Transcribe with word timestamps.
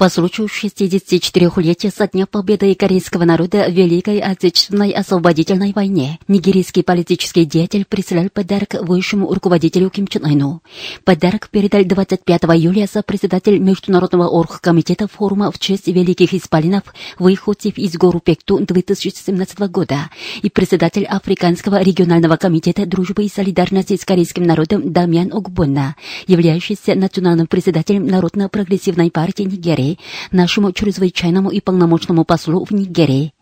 По 0.00 0.08
случаю 0.08 0.46
64-летия 0.46 1.92
со 1.94 2.08
дня 2.08 2.24
победы 2.24 2.74
корейского 2.74 3.24
народа 3.24 3.66
в 3.68 3.72
Великой 3.74 4.20
Отечественной 4.20 4.92
освободительной 4.92 5.74
войне 5.74 6.18
нигерийский 6.26 6.82
политический 6.82 7.44
деятель 7.44 7.84
прислал 7.84 8.30
подарок 8.32 8.76
высшему 8.80 9.30
руководителю 9.30 9.90
Ким 9.90 10.06
Чен 10.06 10.24
Ыну. 10.24 10.62
Подарок 11.04 11.50
передал 11.50 11.84
25 11.84 12.44
июля 12.44 12.86
сопредседатель 12.86 13.58
Международного 13.58 14.26
оргкомитета 14.26 15.06
форума 15.06 15.52
в 15.52 15.58
честь 15.58 15.88
великих 15.88 16.32
исполинов 16.32 16.84
выходцев 17.18 17.76
из 17.76 17.94
гору 17.98 18.20
Пекту 18.20 18.58
2017 18.58 19.58
года 19.68 20.08
и 20.40 20.48
председатель 20.48 21.04
Африканского 21.04 21.82
регионального 21.82 22.36
комитета 22.36 22.86
дружбы 22.86 23.24
и 23.24 23.28
солидарности 23.28 23.98
с 23.98 24.06
корейским 24.06 24.44
народом 24.44 24.94
Дамьян 24.94 25.30
Огбонна, 25.30 25.94
являющийся 26.26 26.94
национальным 26.94 27.46
председателем 27.46 28.06
Народно-прогрессивной 28.06 29.10
партии 29.10 29.42
Нигерии 29.42 29.89
нашему 30.30 30.72
чрезвычайному 30.72 31.50
и 31.50 31.60
полномочному 31.60 32.24
послу 32.24 32.64
в 32.64 32.72
Нигерии. 32.72 33.32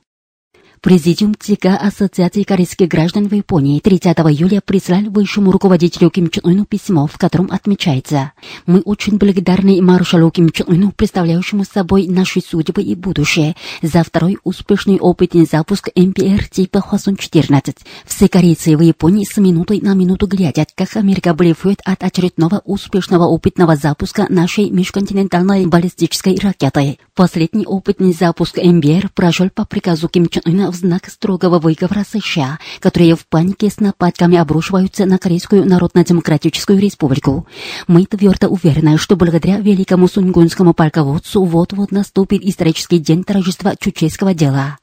Президиум 0.81 1.35
ЦК 1.35 1.67
Ассоциации 1.81 2.45
корейских 2.45 2.87
граждан 2.87 3.27
в 3.27 3.35
Японии 3.35 3.81
30 3.81 4.17
июля 4.19 4.61
прислал 4.65 5.03
высшему 5.11 5.51
руководителю 5.51 6.09
Ким 6.09 6.31
Чен 6.31 6.43
Ыну 6.45 6.67
письмо, 6.67 7.09
в 7.09 7.19
котором 7.19 7.49
отмечается 7.51 8.33
«Мы 8.67 8.81
очень 8.81 9.19
благодарны 9.19 9.83
маршалу 9.83 10.31
Ким 10.31 10.51
Чен 10.51 10.67
Ыну, 10.69 10.93
представляющему 10.93 11.65
собой 11.65 12.07
наши 12.07 12.41
судьбы 12.41 12.83
и 12.83 12.95
будущее, 12.95 13.57
за 13.83 14.05
второй 14.05 14.39
успешный 14.45 14.99
опытный 15.01 15.49
запуск 15.51 15.89
МПР 15.97 16.47
типа 16.49 16.79
Хвасон-14. 16.79 17.77
Все 18.07 18.29
корейцы 18.29 18.77
в 18.77 18.81
Японии 18.81 19.25
с 19.25 19.37
минутой 19.39 19.81
на 19.81 19.95
минуту 19.95 20.29
глядят, 20.29 20.69
как 20.77 20.95
Америка 20.97 21.35
блефует 21.35 21.81
от 21.85 22.05
очередного 22.05 22.63
успешного 22.65 23.25
опытного 23.25 23.75
запуска 23.75 24.27
нашей 24.29 24.71
межконтинентальной 24.71 25.67
баллистической 25.67 26.39
ракеты. 26.41 26.99
Последний 27.15 27.67
опытный 27.67 28.13
запуск 28.13 28.59
МБР 28.59 29.11
прошел 29.13 29.51
по 29.51 29.65
приказу 29.65 30.09
Ким 30.09 30.29
Чен 30.29 30.43
Ына 30.45 30.68
в 30.71 30.75
знак 30.75 31.09
строгого 31.09 31.59
выговора 31.59 32.05
США, 32.05 32.59
которые 32.81 33.17
в 33.17 33.27
панике 33.27 33.71
с 33.71 33.81
нападками 33.81 34.37
обрушиваются 34.37 35.07
на 35.07 35.19
Корейскую 35.19 35.65
Народно-Демократическую 35.65 36.79
Республику. 36.79 37.47
Мы 37.87 38.05
твердо 38.05 38.49
уверены, 38.49 38.99
что 38.99 39.17
благодаря 39.17 39.59
великому 39.59 40.09
сунгунскому 40.09 40.75
полководцу 40.75 41.45
вот-вот 41.45 41.93
наступит 41.93 42.43
исторический 42.43 42.99
день 42.99 43.25
торжества 43.25 43.75
чучейского 43.77 44.35
дела. 44.35 44.79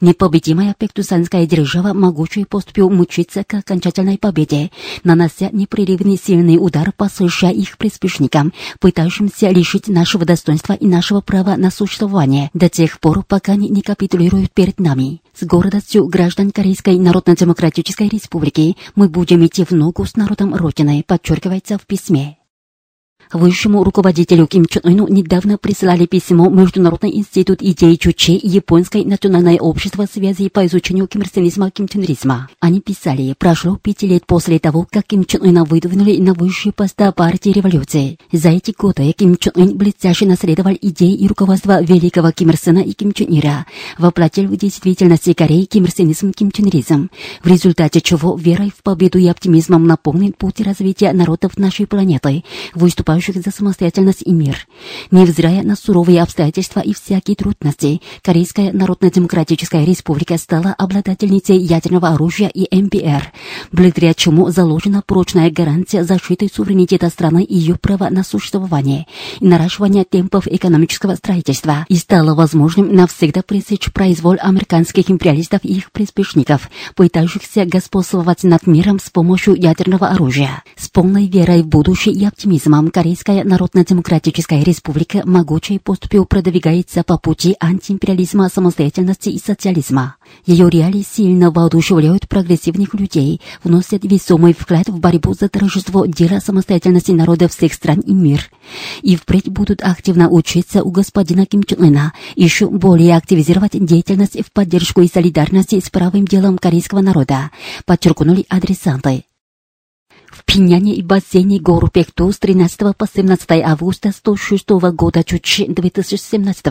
Непобедимая 0.00 0.74
пектусанская 0.78 1.46
держава 1.46 1.92
могучей 1.92 2.44
поступью 2.44 2.90
мучится 2.90 3.44
к 3.44 3.54
окончательной 3.54 4.18
победе, 4.18 4.70
нанося 5.04 5.48
непрерывный 5.52 6.18
сильный 6.22 6.56
удар 6.56 6.92
по 6.92 7.08
США 7.08 7.50
их 7.50 7.78
приспешникам, 7.78 8.52
пытающимся 8.80 9.50
лишить 9.50 9.88
нашего 9.88 10.24
достоинства 10.24 10.74
и 10.74 10.86
нашего 10.86 11.20
права 11.20 11.56
на 11.56 11.70
существование 11.70 12.50
до 12.54 12.68
тех 12.68 13.00
пор, 13.00 13.24
пока 13.24 13.52
они 13.52 13.68
не 13.68 13.82
капитулируют 13.82 14.52
перед 14.52 14.78
нами. 14.80 15.20
С 15.34 15.44
гордостью 15.44 16.06
граждан 16.06 16.50
Корейской 16.50 16.98
Народно-Демократической 16.98 18.08
Республики 18.08 18.76
мы 18.94 19.08
будем 19.08 19.44
идти 19.44 19.64
в 19.64 19.70
ногу 19.72 20.04
с 20.04 20.16
народом 20.16 20.54
Родины, 20.54 21.04
подчеркивается 21.06 21.78
в 21.78 21.86
письме. 21.86 22.38
Высшему 23.34 23.82
руководителю 23.82 24.46
Ким 24.46 24.64
Чен 24.64 24.82
Ыну 24.84 25.08
недавно 25.08 25.58
прислали 25.58 26.06
письмо 26.06 26.48
Международный 26.48 27.16
институт 27.16 27.62
идей 27.62 27.96
Чучи 27.96 28.30
и 28.30 28.46
Японское 28.46 29.04
национальное 29.04 29.58
общество 29.58 30.06
связи 30.06 30.48
по 30.48 30.64
изучению 30.66 31.08
кимрсенизма 31.08 31.72
кимченризма. 31.72 32.48
Они 32.60 32.80
писали, 32.80 33.34
прошло 33.36 33.76
пять 33.76 34.02
лет 34.02 34.24
после 34.24 34.60
того, 34.60 34.86
как 34.88 35.08
Ким 35.08 35.24
Чен 35.24 35.42
Ына 35.42 35.64
выдвинули 35.64 36.16
на 36.18 36.32
высшие 36.32 36.72
поста 36.72 37.10
партии 37.10 37.50
революции. 37.50 38.20
За 38.30 38.50
эти 38.50 38.70
годы 38.70 39.10
Ким 39.10 39.36
Чен 39.36 39.52
Ын 39.56 39.76
блестяще 39.76 40.26
наследовал 40.26 40.78
идеи 40.80 41.16
и 41.16 41.26
руководство 41.26 41.82
великого 41.82 42.30
Ким 42.30 42.50
Ир 42.50 42.56
Сена 42.56 42.78
и 42.78 42.92
Ким 42.92 43.12
Чен 43.12 43.36
Ира, 43.36 43.66
воплотил 43.98 44.46
в 44.46 44.56
действительности 44.56 45.32
Кореи 45.32 45.64
кимрсенизм 45.64 46.30
кимченризм, 46.32 47.10
в 47.42 47.48
результате 47.48 48.00
чего 48.00 48.36
верой 48.36 48.70
в 48.70 48.84
победу 48.84 49.18
и 49.18 49.26
оптимизмом 49.26 49.88
наполнен 49.88 50.32
путь 50.34 50.60
развития 50.60 51.12
народов 51.12 51.58
нашей 51.58 51.88
планеты, 51.88 52.44
выступая 52.76 53.23
выступающих 53.24 53.42
за 53.42 53.50
самостоятельность 53.50 54.22
и 54.24 54.32
мир. 54.32 54.66
Невзирая 55.10 55.62
на 55.62 55.76
суровые 55.76 56.22
обстоятельства 56.22 56.80
и 56.80 56.94
всякие 56.94 57.36
трудности, 57.36 58.00
Корейская 58.22 58.72
Народно-Демократическая 58.72 59.84
Республика 59.84 60.38
стала 60.38 60.74
обладательницей 60.76 61.56
ядерного 61.56 62.08
оружия 62.08 62.48
и 62.48 62.68
МПР, 62.74 63.32
благодаря 63.72 64.14
чему 64.14 64.50
заложена 64.50 65.02
прочная 65.06 65.50
гарантия 65.50 66.04
защиты 66.04 66.48
суверенитета 66.52 67.08
страны 67.08 67.44
и 67.44 67.54
ее 67.56 67.76
права 67.76 68.10
на 68.10 68.24
существование 68.24 69.06
и 69.40 69.46
наращивание 69.46 70.04
темпов 70.04 70.46
экономического 70.46 71.14
строительства 71.14 71.86
и 71.88 71.96
стало 71.96 72.34
возможным 72.34 72.94
навсегда 72.94 73.42
пресечь 73.42 73.92
произвол 73.92 74.36
американских 74.40 75.10
империалистов 75.10 75.60
и 75.64 75.74
их 75.74 75.92
приспешников, 75.92 76.68
пытающихся 76.94 77.64
господствовать 77.64 78.44
над 78.44 78.66
миром 78.66 78.98
с 78.98 79.10
помощью 79.10 79.54
ядерного 79.54 80.08
оружия. 80.08 80.62
С 80.76 80.88
полной 80.88 81.26
верой 81.26 81.62
в 81.62 81.66
будущее 81.66 82.14
и 82.14 82.24
оптимизмом 82.24 82.90
Корейская 83.04 83.44
Народно-Демократическая 83.44 84.64
Республика 84.64 85.20
могучей 85.26 85.78
поступью 85.78 86.24
продвигается 86.24 87.02
по 87.02 87.18
пути 87.18 87.54
антиимпериализма, 87.60 88.48
самостоятельности 88.48 89.28
и 89.28 89.38
социализма. 89.38 90.16
Ее 90.46 90.70
реалии 90.70 91.04
сильно 91.06 91.50
воодушевляют 91.50 92.26
прогрессивных 92.26 92.94
людей, 92.94 93.42
вносят 93.62 94.04
весомый 94.04 94.54
вклад 94.54 94.88
в 94.88 95.00
борьбу 95.00 95.34
за 95.34 95.50
торжество 95.50 96.06
дела 96.06 96.40
самостоятельности 96.40 97.12
народов 97.12 97.52
всех 97.54 97.74
стран 97.74 98.00
и 98.00 98.14
мир. 98.14 98.50
И 99.02 99.16
впредь 99.16 99.50
будут 99.50 99.82
активно 99.82 100.30
учиться 100.30 100.82
у 100.82 100.90
господина 100.90 101.44
Ким 101.44 101.62
Чен 101.62 101.84
Ына, 101.84 102.14
еще 102.36 102.70
более 102.70 103.18
активизировать 103.18 103.72
деятельность 103.72 104.40
в 104.42 104.50
поддержку 104.50 105.02
и 105.02 105.10
солидарности 105.12 105.78
с 105.78 105.90
правым 105.90 106.26
делом 106.26 106.56
корейского 106.56 107.02
народа, 107.02 107.50
подчеркнули 107.84 108.46
адресанты. 108.48 109.24
Пиняне 110.46 110.94
и 110.94 111.02
бассейне 111.02 111.58
гору 111.58 111.88
Пекту 111.88 112.30
с 112.30 112.38
13 112.38 112.96
по 112.96 113.08
17 113.12 113.50
августа 113.64 114.12
106 114.12 114.68
года 114.92 115.24
Чучи 115.24 115.66
2017 115.66 116.64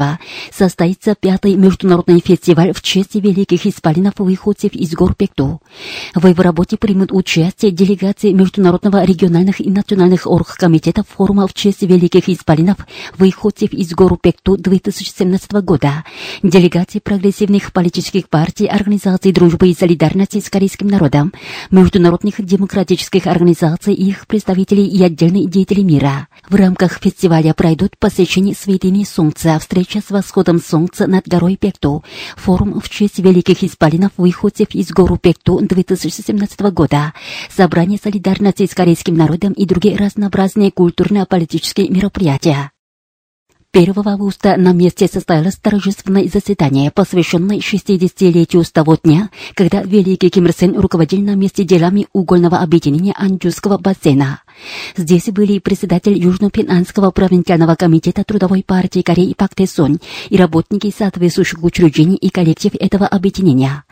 состоится 0.54 1.16
пятый 1.16 1.56
международный 1.56 2.22
фестиваль 2.24 2.72
в 2.72 2.82
честь 2.82 3.16
великих 3.16 3.66
исполинов 3.66 4.14
выходцев 4.20 4.74
из 4.74 4.94
гор 4.94 5.16
Пекту. 5.16 5.60
В 6.14 6.26
его 6.28 6.44
работе 6.44 6.78
примут 6.78 7.12
участие 7.12 7.72
делегации 7.72 8.32
международного 8.32 9.04
региональных 9.04 9.60
и 9.60 9.70
национальных 9.70 10.28
оргкомитетов 10.28 11.08
форума 11.10 11.48
в 11.48 11.54
честь 11.54 11.82
великих 11.82 12.30
исполинов 12.30 12.78
выходцев 13.18 13.74
из 13.74 13.92
гор 13.94 14.18
Пекту 14.18 14.56
2017 14.56 15.52
года, 15.64 16.06
делегации 16.42 17.00
прогрессивных 17.00 17.74
политических 17.74 18.30
партий, 18.30 18.68
организаций 18.68 19.34
дружбы 19.34 19.70
и 19.70 19.76
солидарности 19.76 20.40
с 20.40 20.50
корейским 20.50 20.88
народом, 20.88 21.34
международных 21.70 22.36
демократических 22.46 23.28
организаций 23.28 23.73
организаций 23.74 23.94
их 23.94 24.28
представителей 24.28 24.88
и 24.88 25.04
отдельные 25.04 25.48
деятели 25.48 25.82
мира. 25.82 26.28
В 26.48 26.56
рамках 26.56 27.00
фестиваля 27.00 27.54
пройдут 27.54 27.98
посвящение 27.98 28.56
святыни 28.56 29.04
Солнца, 29.04 29.58
встреча 29.60 30.02
с 30.06 30.10
восходом 30.12 30.62
Солнца 30.62 31.08
над 31.08 31.28
горой 31.28 31.58
Пекту, 31.58 32.04
форум 32.36 32.80
в 32.80 32.90
честь 32.90 33.20
великих 33.20 33.64
исполинов 33.64 34.12
выходцев 34.18 34.68
из 34.72 34.92
гору 34.92 35.18
Пекту 35.18 35.60
2017 35.62 36.60
года, 36.72 37.14
собрание 37.50 38.00
солидарности 38.02 38.66
с 38.66 38.76
корейским 38.76 39.16
народом 39.16 39.54
и 39.54 39.66
другие 39.66 39.98
разнообразные 39.98 40.72
культурно-политические 40.72 41.90
мероприятия. 41.90 42.73
1 43.76 43.92
августа 44.06 44.56
на 44.56 44.72
месте 44.72 45.08
состоялось 45.12 45.56
торжественное 45.56 46.28
заседание, 46.28 46.92
посвященное 46.92 47.58
60-летию 47.58 48.64
с 48.64 48.72
того 48.72 49.00
дня, 49.02 49.32
когда 49.56 49.82
великий 49.82 50.30
Ким 50.30 50.46
Ир 50.46 50.80
руководил 50.80 51.22
на 51.22 51.34
месте 51.34 51.64
делами 51.64 52.06
угольного 52.14 52.60
объединения 52.60 53.16
Анджусского 53.18 53.80
бассейна. 53.80 54.43
Здесь 54.96 55.26
были 55.26 55.60
председатель 55.60 56.18
Южно-Пенанского 56.18 57.12
провинциального 57.12 57.76
комитета 57.76 58.24
Трудовой 58.24 58.64
партии 58.64 59.02
Кореи 59.02 59.34
Пак 59.34 59.56
Тэ 59.56 59.68
Сон 59.68 60.00
и 60.30 60.38
работники 60.38 60.94
соответствующих 60.96 61.64
учреждений 61.64 62.16
и 62.16 62.30
коллектив 62.30 62.74
этого 62.80 63.08
объединения. 63.08 63.84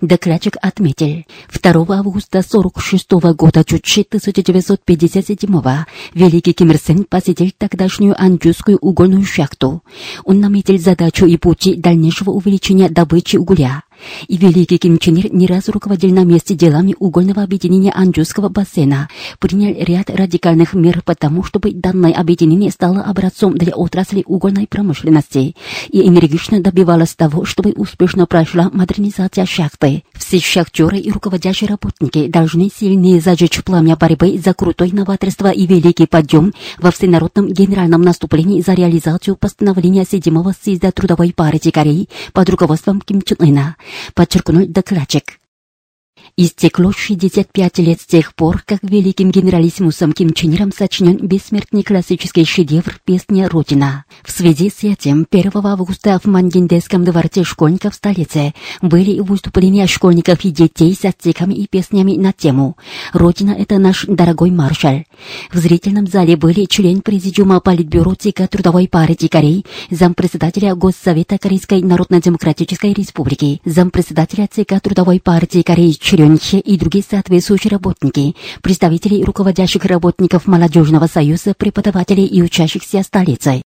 Докладчик 0.00 0.56
отметил, 0.60 1.24
2 1.52 1.86
августа 1.98 2.42
46 2.42 3.12
года, 3.34 3.64
чуть 3.64 4.06
1957 4.08 5.62
великий 6.14 6.52
Ким 6.52 6.70
Ир 6.70 6.78
Сен 6.78 7.04
посетил 7.04 7.50
тогдашнюю 7.56 8.20
Анджусскую 8.20 8.78
угольную 8.78 9.24
шахту. 9.24 9.82
Он 10.24 10.40
наметил 10.40 10.78
задачу 10.78 11.26
и 11.26 11.36
пути 11.36 11.74
дальнейшего 11.74 12.30
увеличения 12.30 12.88
добычи 12.88 13.36
угля. 13.36 13.82
И 14.28 14.36
великий 14.36 14.78
Ким 14.78 14.98
Чен 14.98 15.16
Ир 15.16 15.32
не 15.32 15.46
раз 15.46 15.68
руководил 15.68 16.14
на 16.14 16.24
месте 16.24 16.54
делами 16.54 16.94
угольного 16.98 17.42
объединения 17.42 17.92
Анджусского 17.94 18.48
бассейна, 18.48 19.08
принял 19.38 19.74
ряд 19.84 20.10
радикальных 20.10 20.74
мер 20.74 21.02
по 21.04 21.14
тому, 21.14 21.42
чтобы 21.42 21.72
данное 21.72 22.12
объединение 22.12 22.70
стало 22.70 23.02
образцом 23.02 23.56
для 23.56 23.72
отрасли 23.74 24.24
угольной 24.26 24.66
промышленности. 24.66 25.54
И 25.88 26.06
энергично 26.06 26.60
добивалось 26.60 27.14
того, 27.14 27.44
чтобы 27.44 27.72
успешно 27.72 28.26
прошла 28.26 28.70
модернизация 28.72 29.46
шахты. 29.46 30.04
Все 30.14 30.38
шахтеры 30.38 30.98
и 30.98 31.10
руководящие 31.10 31.68
работники 31.68 32.28
должны 32.28 32.70
сильнее 32.74 33.20
зажечь 33.20 33.62
пламя 33.64 33.96
борьбы 33.96 34.38
за 34.38 34.54
крутой 34.54 34.92
новаторство 34.92 35.50
и 35.50 35.66
великий 35.66 36.06
подъем 36.06 36.52
во 36.78 36.90
всенародном 36.90 37.48
генеральном 37.48 38.02
наступлении 38.02 38.60
за 38.60 38.74
реализацию 38.74 39.36
постановления 39.36 40.04
седьмого 40.04 40.54
съезда 40.60 40.92
Трудовой 40.92 41.32
партии 41.32 41.70
Кореи 41.70 42.08
под 42.32 42.48
руководством 42.50 43.00
Ким 43.00 43.22
Чен 43.22 43.36
Ына, 43.40 43.76
подчеркнул 44.14 44.66
докладчик. 44.66 45.39
Истекло 46.36 46.92
65 46.92 47.78
лет 47.78 48.00
с 48.00 48.06
тех 48.06 48.34
пор, 48.34 48.62
как 48.64 48.78
великим 48.82 49.30
генералиссимусом 49.30 50.12
Ким 50.12 50.32
Чен 50.32 50.52
Иром 50.52 50.72
сочинен 50.72 51.16
бессмертный 51.16 51.82
классический 51.82 52.44
шедевр 52.44 52.98
«Песня 53.04 53.48
Родина». 53.48 54.04
В 54.22 54.30
связи 54.30 54.70
с 54.70 54.84
этим 54.84 55.26
1 55.30 55.52
августа 55.54 56.18
в 56.22 56.26
Мангиндейском 56.26 57.04
дворце 57.04 57.44
школьников 57.44 57.94
столицы 57.94 58.54
были 58.80 59.20
выступления 59.20 59.86
школьников 59.86 60.44
и 60.44 60.50
детей 60.50 60.94
с 60.94 61.04
отсеками 61.04 61.54
и 61.54 61.66
песнями 61.66 62.16
на 62.16 62.32
тему 62.32 62.76
«Родина– 63.12 63.50
это 63.58 63.78
наш 63.78 64.06
дорогой 64.06 64.50
маршал». 64.50 65.04
В 65.52 65.58
зрительном 65.58 66.06
зале 66.06 66.36
были 66.36 66.64
член 66.64 67.02
Президиума 67.02 67.60
Политбюро 67.60 68.14
ЦК 68.14 68.48
Трудовой 68.48 68.88
партии 68.88 69.26
Кореи, 69.26 69.64
зампредседателя 69.90 70.74
Госсовета 70.74 71.38
Корейской 71.38 71.82
Народно-Демократической 71.82 72.92
Республики, 72.92 73.60
зампредседателя 73.64 74.48
ЦК 74.50 74.80
Трудовой 74.80 75.20
партии 75.20 75.62
Кореи 75.62 75.92
Черенче 76.20 76.58
и 76.58 76.76
другие 76.76 77.02
соответствующие 77.02 77.70
работники, 77.70 78.36
представители 78.60 79.22
руководящих 79.22 79.86
работников 79.86 80.46
Молодежного 80.46 81.06
союза, 81.06 81.54
преподавателей 81.56 82.26
и 82.26 82.42
учащихся 82.42 83.02
столицы 83.02 83.62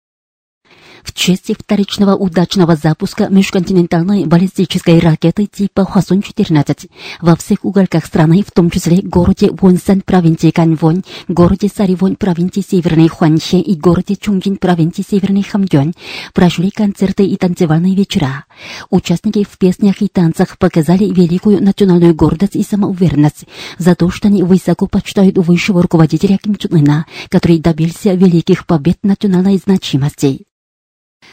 в 1.02 1.12
честь 1.12 1.50
вторичного 1.58 2.14
удачного 2.14 2.76
запуска 2.76 3.28
межконтинентальной 3.28 4.26
баллистической 4.26 4.98
ракеты 4.98 5.46
типа 5.46 5.82
Хвасон-14 5.82 6.90
во 7.20 7.36
всех 7.36 7.64
уголках 7.64 8.06
страны, 8.06 8.42
в 8.46 8.50
том 8.50 8.70
числе 8.70 9.02
городе 9.02 9.50
Вонсан 9.50 10.00
провинции 10.00 10.50
Канвон, 10.50 11.02
городе 11.28 11.68
Саривон 11.74 12.16
провинции 12.16 12.64
Северной 12.68 13.08
Хуанхе 13.08 13.60
и 13.60 13.76
городе 13.76 14.16
Чунджин 14.16 14.56
провинции 14.56 15.04
Северный 15.08 15.42
Хамдён, 15.42 15.94
прошли 16.34 16.70
концерты 16.70 17.24
и 17.26 17.36
танцевальные 17.36 17.94
вечера. 17.94 18.44
Участники 18.90 19.44
в 19.44 19.58
песнях 19.58 20.02
и 20.02 20.08
танцах 20.08 20.58
показали 20.58 21.04
великую 21.04 21.62
национальную 21.62 22.14
гордость 22.14 22.56
и 22.56 22.62
самоуверенность 22.62 23.46
за 23.78 23.94
то, 23.94 24.10
что 24.10 24.28
они 24.28 24.42
высоко 24.42 24.86
почитают 24.86 25.38
высшего 25.38 25.82
руководителя 25.82 26.38
Ким 26.38 26.56
Ына, 26.70 27.06
который 27.28 27.58
добился 27.58 28.14
великих 28.14 28.66
побед 28.66 28.98
национальной 29.02 29.58
значимости. 29.58 30.47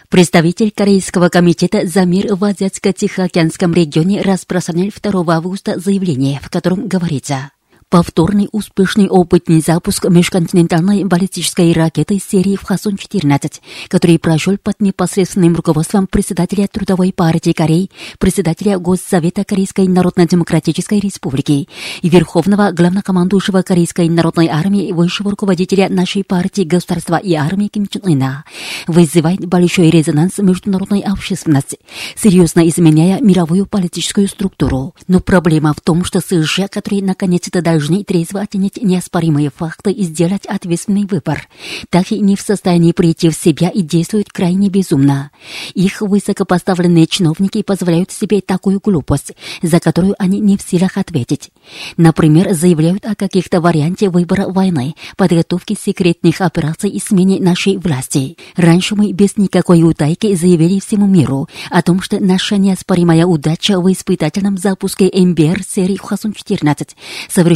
Представитель 0.10 0.72
Корейского 0.72 1.30
комитета 1.30 1.86
за 1.86 2.06
мир 2.06 2.36
в 2.36 2.44
Азиатско-Тихоокеанском 2.44 3.74
регионе 3.74 4.22
распространил 4.22 4.92
2 5.02 5.36
августа 5.36 5.80
заявление, 5.80 6.40
в 6.42 6.50
котором 6.50 6.88
говорится 6.88 7.52
повторный 7.96 8.50
успешный 8.52 9.08
опытный 9.08 9.62
запуск 9.62 10.10
межконтинентальной 10.10 11.06
баллистической 11.06 11.72
ракеты 11.72 12.20
серии 12.20 12.58
«Вхасон-14», 12.58 13.62
который 13.88 14.20
прошел 14.20 14.58
под 14.58 14.82
непосредственным 14.82 15.56
руководством 15.56 16.06
председателя 16.06 16.68
Трудовой 16.68 17.14
партии 17.14 17.54
Кореи, 17.54 17.90
председателя 18.20 18.80
Госсовета 18.80 19.46
Корейской 19.46 19.88
Народно-Демократической 19.88 21.00
Республики 21.00 21.70
и 22.02 22.10
верховного 22.10 22.74
главнокомандующего 22.74 23.62
Корейской 23.62 24.10
Народной 24.10 24.50
армии 24.50 24.92
высшего 24.92 25.32
руководителя 25.32 25.88
нашей 25.88 26.26
партии 26.26 26.64
государства 26.64 27.16
и 27.16 27.34
армии 27.36 27.70
Ким 27.70 27.88
Чен 27.88 28.02
Ына, 28.04 28.44
вызывает 28.88 29.46
большой 29.46 29.90
резонанс 29.90 30.38
международной 30.40 31.00
общественности, 31.00 31.78
серьезно 32.18 32.68
изменяя 32.68 33.22
мировую 33.22 33.66
политическую 33.66 34.28
структуру. 34.28 34.94
Но 35.08 35.22
проблема 35.22 35.74
в 35.74 35.80
том, 35.80 36.04
что 36.04 36.20
США, 36.20 36.68
которые 36.68 37.02
наконец-то 37.02 37.62
должны 37.86 38.04
трезво 38.04 38.42
оценить 38.42 38.82
неоспоримые 38.82 39.52
факты 39.56 39.92
и 39.92 40.04
сделать 40.04 40.46
ответственный 40.48 41.06
выбор, 41.06 41.48
так 41.90 42.12
и 42.12 42.20
не 42.20 42.36
в 42.36 42.42
состоянии 42.42 42.94
прийти 42.94 43.30
в 43.30 43.36
себя 43.36 43.70
и 43.70 43.82
действуют 43.82 44.32
крайне 44.32 44.70
безумно. 44.70 45.30
Их 45.76 46.02
высокопоставленные 46.02 47.06
чиновники 47.06 47.62
позволяют 47.62 48.12
себе 48.12 48.42
такую 48.42 48.80
глупость, 48.80 49.34
за 49.62 49.80
которую 49.80 50.16
они 50.18 50.40
не 50.40 50.58
в 50.58 50.64
силах 50.64 50.98
ответить. 50.98 51.52
Например, 51.96 52.54
заявляют 52.54 53.06
о 53.06 53.14
каких-то 53.14 53.62
варианте 53.62 54.10
выбора 54.10 54.48
войны, 54.48 54.96
подготовке 55.16 55.76
секретных 55.76 56.42
операций 56.42 56.90
и 56.90 57.00
смене 57.00 57.40
нашей 57.40 57.78
власти. 57.78 58.38
Раньше 58.56 58.96
мы 58.96 59.12
без 59.12 59.38
никакой 59.38 59.84
утайки 59.84 60.34
заявили 60.36 60.80
всему 60.80 61.06
миру 61.06 61.48
о 61.70 61.84
том, 61.84 62.02
что 62.02 62.20
наша 62.20 62.58
неоспоримая 62.58 63.28
удача 63.28 63.80
в 63.80 63.92
испытательном 63.92 64.58
запуске 64.58 65.12
МБР 65.14 65.62
серии 65.64 65.98
Хасун-14 65.98 66.90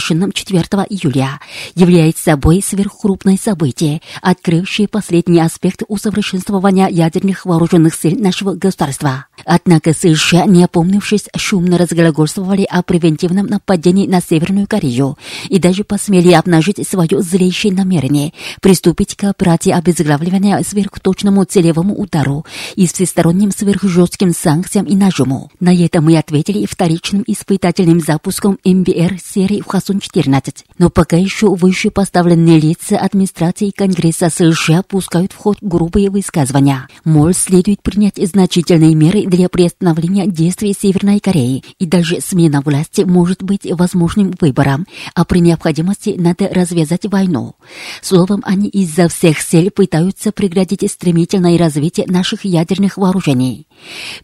совершенном 0.10 0.32
4 0.32 0.62
июля 0.90 1.40
является 1.76 2.24
собой 2.24 2.62
сверхкрупное 2.64 3.38
событие, 3.38 4.02
открывшее 4.22 4.88
последний 4.88 5.40
аспект 5.40 5.84
усовершенствования 5.88 6.88
ядерных 6.88 7.46
вооруженных 7.46 7.94
сил 7.96 8.18
нашего 8.18 8.54
государства. 8.54 9.29
Однако 9.46 9.94
США, 9.94 10.46
не 10.46 10.64
опомнившись, 10.64 11.26
шумно 11.36 11.78
разглагольствовали 11.78 12.64
о 12.70 12.84
превентивном 12.84 13.48
нападении 13.48 14.08
на 14.08 14.22
Северную 14.22 14.68
Корею 14.68 15.18
и 15.48 15.60
даже 15.60 15.84
посмели 15.84 16.32
обнажить 16.32 16.88
свое 16.88 17.22
злейшее 17.22 17.74
намерение 17.74 18.34
приступить 18.62 19.16
к 19.16 19.26
операции 19.26 19.72
обезглавливания 19.72 20.62
сверхточному 20.64 21.46
целевому 21.46 21.96
удару 21.96 22.46
и 22.76 22.88
всесторонним 22.88 23.52
сверхжестким 23.52 24.34
санкциям 24.34 24.86
и 24.86 24.96
нажиму. 24.96 25.50
На 25.60 25.74
это 25.74 26.02
мы 26.02 26.18
ответили 26.18 26.66
вторичным 26.66 27.24
испытательным 27.26 28.00
запуском 28.00 28.58
МБР 28.64 29.18
серии 29.24 29.62
Хасун-14. 29.66 30.66
Но 30.78 30.90
пока 30.90 31.18
еще 31.18 31.54
выше 31.56 31.92
поставленные 31.92 32.60
лица 32.60 32.98
администрации 32.98 33.72
Конгресса 33.72 34.30
США 34.30 34.84
пускают 34.84 35.34
в 35.34 35.38
ход 35.38 35.58
грубые 35.62 36.10
высказывания. 36.10 36.88
Мол, 37.04 37.34
следует 37.34 37.82
принять 37.82 38.18
значительные 38.18 38.96
меры 38.96 39.24
для 39.30 39.48
приостановления 39.50 40.28
действий 40.28 40.76
Северной 40.80 41.20
Кореи, 41.20 41.64
и 41.78 41.86
даже 41.86 42.20
смена 42.22 42.62
власти 42.62 43.02
может 43.02 43.44
быть 43.44 43.70
возможным 43.72 44.34
выбором, 44.40 44.86
а 45.14 45.24
при 45.26 45.40
необходимости 45.40 46.16
надо 46.18 46.50
развязать 46.50 47.06
войну. 47.06 47.56
Словом, 48.02 48.42
они 48.46 48.68
изо 48.68 49.08
всех 49.08 49.40
сил 49.40 49.70
пытаются 49.72 50.32
преградить 50.32 50.90
стремительное 50.92 51.58
развитие 51.58 52.08
наших 52.08 52.46
ядерных 52.46 52.98
вооружений. 52.98 53.68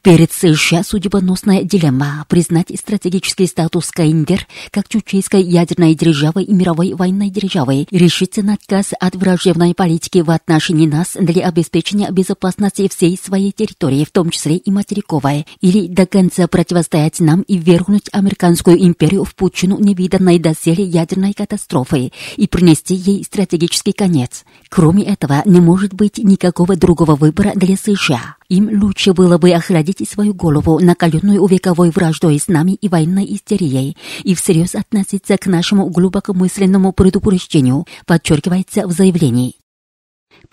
Перед 0.02 0.32
США 0.32 0.84
судьбоносная 0.84 1.64
дилемма 1.64 2.26
признать 2.28 2.72
стратегический 2.78 3.48
статус 3.48 3.92
КНДР 3.92 4.48
как 4.72 4.88
чучейской 4.88 5.42
ядерной 5.44 5.96
державой 5.96 6.44
и 6.44 6.54
мировой 6.54 6.94
военной 6.94 7.30
державой, 7.30 7.88
решиться 7.92 8.42
на 8.42 8.54
отказ 8.54 8.94
от 9.00 9.16
враждебной 9.16 9.74
политики 9.74 10.20
в 10.20 10.32
отношении 10.32 10.88
нас 10.88 11.16
для 11.20 11.48
обеспечения 11.48 12.10
безопасности 12.12 12.90
всей 12.90 13.18
своей 13.18 13.52
территории, 13.52 14.06
в 14.06 14.12
том 14.12 14.30
числе 14.30 14.58
и 14.58 14.72
материковой, 14.96 15.46
или 15.62 15.88
до 15.88 16.06
конца 16.06 16.48
противостоять 16.48 17.20
нам 17.20 17.42
и 17.42 17.58
вергнуть 17.58 18.10
американскую 18.12 18.82
империю 18.82 19.24
в 19.24 19.36
пучину 19.36 19.78
невиданной 19.80 20.40
доселе 20.40 20.84
ядерной 20.84 21.34
катастрофы 21.34 22.12
и 22.38 22.48
принести 22.48 22.96
ей 22.96 23.24
стратегический 23.24 23.92
конец. 23.92 24.46
Кроме 24.70 25.04
этого, 25.04 25.42
не 25.46 25.60
может 25.60 25.94
быть 25.94 26.18
никакого 26.18 26.75
другого 26.75 27.16
выбора 27.16 27.52
для 27.56 27.75
США. 27.75 28.36
Им 28.48 28.70
лучше 28.82 29.14
было 29.14 29.38
бы 29.38 29.52
охладить 29.52 30.08
свою 30.08 30.34
голову, 30.34 30.80
накаленную 30.80 31.46
вековой 31.48 31.90
враждой 31.90 32.40
с 32.40 32.48
нами 32.48 32.74
и 32.74 32.88
военной 32.88 33.25
истерией, 33.36 33.98
и 34.24 34.36
всерьез 34.36 34.75
относиться 34.75 35.38
к 35.38 35.48
нашему 35.48 35.90
глубокомысленному 35.90 36.94
предупреждению, 36.94 37.86
подчеркивается 38.06 38.88
в 38.88 38.92
заявлении. 38.92 39.56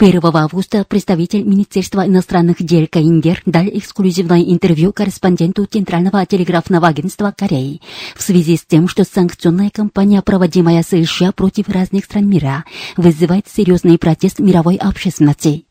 1 0.02 0.20
августа 0.34 0.84
представитель 0.84 1.44
Министерства 1.44 2.04
иностранных 2.04 2.60
дел 2.60 2.88
Каиндер 2.90 3.40
дал 3.46 3.66
эксклюзивное 3.66 4.42
интервью 4.42 4.92
корреспонденту 4.92 5.64
Центрального 5.64 6.26
телеграфного 6.26 6.88
агентства 6.88 7.32
Кореи 7.38 7.80
в 8.16 8.22
связи 8.22 8.56
с 8.56 8.64
тем, 8.64 8.88
что 8.88 9.04
санкционная 9.04 9.70
кампания, 9.70 10.20
проводимая 10.20 10.82
США 10.82 11.30
против 11.30 11.68
разных 11.68 12.06
стран 12.06 12.28
мира, 12.28 12.64
вызывает 12.96 13.46
серьезный 13.46 13.96
протест 13.96 14.40
мировой 14.40 14.74
общественности. 14.74 15.66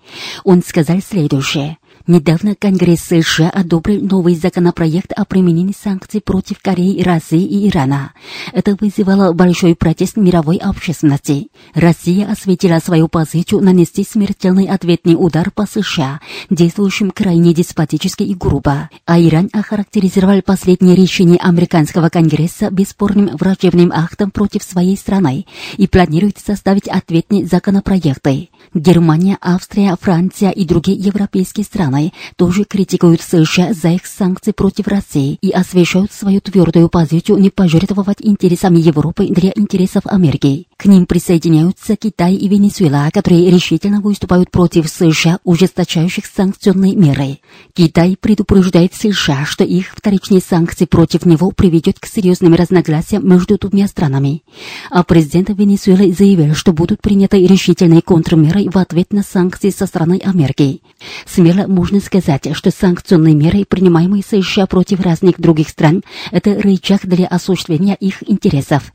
Он 0.45 0.63
сказал 0.63 1.01
следующее. 1.01 1.77
Недавно 2.07 2.55
Конгресс 2.55 3.01
США 3.01 3.49
одобрил 3.49 4.01
новый 4.01 4.35
законопроект 4.35 5.11
о 5.13 5.23
применении 5.23 5.75
санкций 5.79 6.19
против 6.19 6.59
Кореи, 6.59 7.01
России 7.03 7.43
и 7.43 7.69
Ирана. 7.69 8.13
Это 8.53 8.75
вызвало 8.79 9.33
большой 9.33 9.75
протест 9.75 10.17
мировой 10.17 10.57
общественности. 10.57 11.49
Россия 11.75 12.27
осветила 12.29 12.79
свою 12.79 13.07
позицию 13.07 13.61
нанести 13.61 14.03
смертельный 14.03 14.65
ответный 14.65 15.13
удар 15.13 15.51
по 15.51 15.67
США, 15.67 16.21
действующим 16.49 17.11
крайне 17.11 17.53
деспотически 17.53 18.23
и 18.23 18.33
грубо. 18.33 18.89
А 19.05 19.19
Иран 19.19 19.49
охарактеризовал 19.53 20.41
последнее 20.41 20.95
решение 20.95 21.37
американского 21.37 22.09
Конгресса 22.09 22.71
бесспорным 22.71 23.35
враждебным 23.37 23.91
актом 23.93 24.31
против 24.31 24.63
своей 24.63 24.97
страны 24.97 25.45
и 25.77 25.87
планирует 25.87 26.39
составить 26.39 26.87
ответные 26.87 27.45
законопроекты. 27.45 28.49
Германия, 28.73 29.37
Австрия, 29.41 29.95
Франция 29.99 30.49
и 30.49 30.65
другие 30.65 30.97
европейские 30.97 31.63
страны 31.63 31.90
тоже 32.35 32.63
критикуют 32.63 33.21
США 33.21 33.73
за 33.73 33.89
их 33.89 34.05
санкции 34.05 34.51
против 34.51 34.87
России 34.87 35.37
и 35.41 35.51
освещают 35.51 36.11
свою 36.11 36.41
твердую 36.41 36.89
позицию 36.89 37.37
не 37.39 37.49
пожертвовать 37.49 38.17
интересами 38.21 38.79
Европы 38.79 39.27
для 39.27 39.51
интересов 39.55 40.03
Америки. 40.05 40.67
К 40.81 40.85
ним 40.85 41.05
присоединяются 41.05 41.95
Китай 41.95 42.33
и 42.33 42.47
Венесуэла, 42.47 43.11
которые 43.13 43.51
решительно 43.51 44.01
выступают 44.01 44.49
против 44.49 44.89
США, 44.89 45.37
ужесточающих 45.43 46.25
санкционные 46.25 46.95
меры. 46.95 47.37
Китай 47.75 48.17
предупреждает 48.19 48.95
США, 48.95 49.45
что 49.45 49.63
их 49.63 49.93
вторичные 49.95 50.41
санкции 50.41 50.85
против 50.85 51.27
него 51.27 51.51
приведет 51.51 51.99
к 51.99 52.07
серьезным 52.07 52.55
разногласиям 52.55 53.29
между 53.29 53.59
двумя 53.59 53.87
странами. 53.87 54.41
А 54.89 55.03
президент 55.03 55.51
Венесуэлы 55.51 56.13
заявил, 56.13 56.55
что 56.55 56.73
будут 56.73 56.99
приняты 56.99 57.45
решительные 57.45 58.01
контрмеры 58.01 58.67
в 58.67 58.77
ответ 58.77 59.13
на 59.13 59.21
санкции 59.21 59.69
со 59.69 59.85
стороны 59.85 60.19
Америки. 60.25 60.81
Смело 61.27 61.67
можно 61.67 61.99
сказать, 61.99 62.55
что 62.55 62.71
санкционные 62.71 63.35
меры, 63.35 63.65
принимаемые 63.65 64.23
США 64.27 64.65
против 64.65 65.01
разных 65.01 65.39
других 65.39 65.69
стран, 65.69 66.01
это 66.31 66.59
рычаг 66.59 67.05
для 67.05 67.27
осуществления 67.27 67.93
их 67.99 68.27
интересов. 68.27 68.91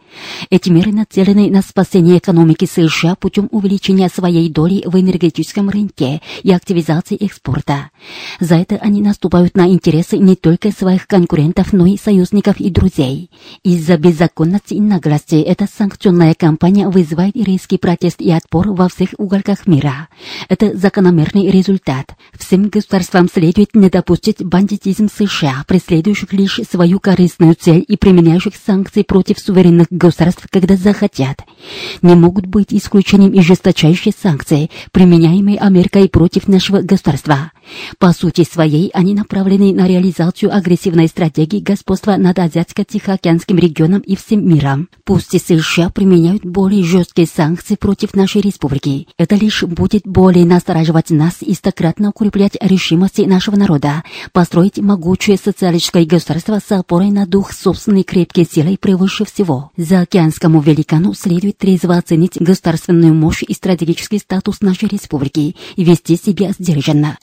Эти 0.51 0.69
меры 0.69 0.91
нацелены 0.91 1.49
на 1.49 1.63
спасение 1.77 2.17
экономики 2.17 2.65
США 2.65 3.17
путем 3.17 3.49
увеличения 3.53 4.09
своей 4.09 4.49
доли 4.49 4.83
в 4.87 4.99
энергетическом 4.99 5.69
рынке 5.69 6.23
и 6.43 6.51
активизации 6.51 7.17
экспорта. 7.17 7.91
За 8.41 8.55
это 8.55 8.77
они 8.77 9.03
наступают 9.03 9.59
на 9.59 9.69
интересы 9.69 10.17
не 10.17 10.37
только 10.37 10.73
своих 10.73 11.07
конкурентов, 11.07 11.75
но 11.75 11.85
и 11.85 11.99
союзников 11.99 12.61
и 12.61 12.71
друзей. 12.71 13.31
Из-за 13.63 13.99
беззаконности 13.99 14.73
и 14.73 14.81
наглости 14.81 15.35
эта 15.35 15.67
санкционная 15.67 16.33
кампания 16.33 16.89
вызывает 16.89 17.37
резкий 17.37 17.77
протест 17.77 18.23
и 18.23 18.31
отпор 18.31 18.73
во 18.73 18.89
всех 18.89 19.11
уголках 19.19 19.67
мира. 19.67 20.09
Это 20.49 20.75
закономерный 20.79 21.51
результат. 21.51 22.15
Всем 22.33 22.71
государствам 22.71 23.29
следует 23.29 23.75
не 23.75 23.91
допустить 23.91 24.43
бандитизм 24.43 25.11
США, 25.15 25.65
преследующих 25.69 26.33
лишь 26.33 26.59
свою 26.71 27.01
корыстную 27.01 27.55
цель 27.55 27.85
и 27.87 27.99
применяющих 27.99 28.55
санкции 28.57 29.03
против 29.03 29.39
суверенных 29.39 29.89
государств, 29.91 30.47
когда 30.51 30.77
захотят 30.77 31.43
не 32.03 32.15
могут 32.15 32.47
быть 32.47 32.73
исключением 32.73 33.33
и 33.33 33.41
жесточайшие 33.41 34.13
санкции, 34.21 34.71
применяемые 34.93 35.59
Америкой 35.59 36.09
против 36.09 36.49
нашего 36.49 36.81
государства. 36.81 37.53
По 37.99 38.13
сути 38.13 38.45
своей, 38.45 38.91
они 38.95 39.15
направлены 39.15 39.73
на 39.75 39.87
реализацию 39.89 40.55
агрессивной 40.55 41.09
стратегии 41.09 41.61
господства 41.61 42.17
над 42.17 42.39
Азиатско-Тихоокеанским 42.39 43.59
регионом 43.59 44.01
и 44.01 44.17
всем 44.17 44.47
миром. 44.47 44.89
Пусть 45.05 45.35
и 45.35 45.39
США 45.39 45.91
применяют 45.91 46.45
более 46.45 46.85
жесткие 46.85 47.27
санкции 47.27 47.75
против 47.75 48.15
нашей 48.15 48.41
республики. 48.41 49.09
Это 49.19 49.35
лишь 49.37 49.63
будет 49.63 50.03
более 50.05 50.45
настораживать 50.45 51.11
нас 51.11 51.37
и 51.41 51.55
стократно 51.55 52.11
укреплять 52.11 52.57
решимости 52.61 53.23
нашего 53.23 53.57
народа, 53.57 54.05
построить 54.33 54.79
могучее 54.79 55.37
социалистическое 55.37 56.05
государство 56.05 56.61
с 56.65 56.73
опорой 56.73 57.11
на 57.11 57.27
дух 57.27 57.53
собственной 57.53 58.03
крепкой 58.03 58.47
силой 58.51 58.79
превыше 58.79 59.25
всего. 59.25 59.71
За 59.77 60.01
океанскому 60.01 60.61
великану 60.61 61.15
следует 61.15 61.46
трезво 61.53 61.97
оценить 61.97 62.41
государственную 62.41 63.15
мощь 63.15 63.43
и 63.43 63.55
стратегический 63.55 64.19
статус 64.19 64.61
нашей 64.61 64.89
республики 64.89 65.57
и 65.77 65.85
вести 65.85 66.17
себя 66.17 66.53
сдержанно. 66.53 67.19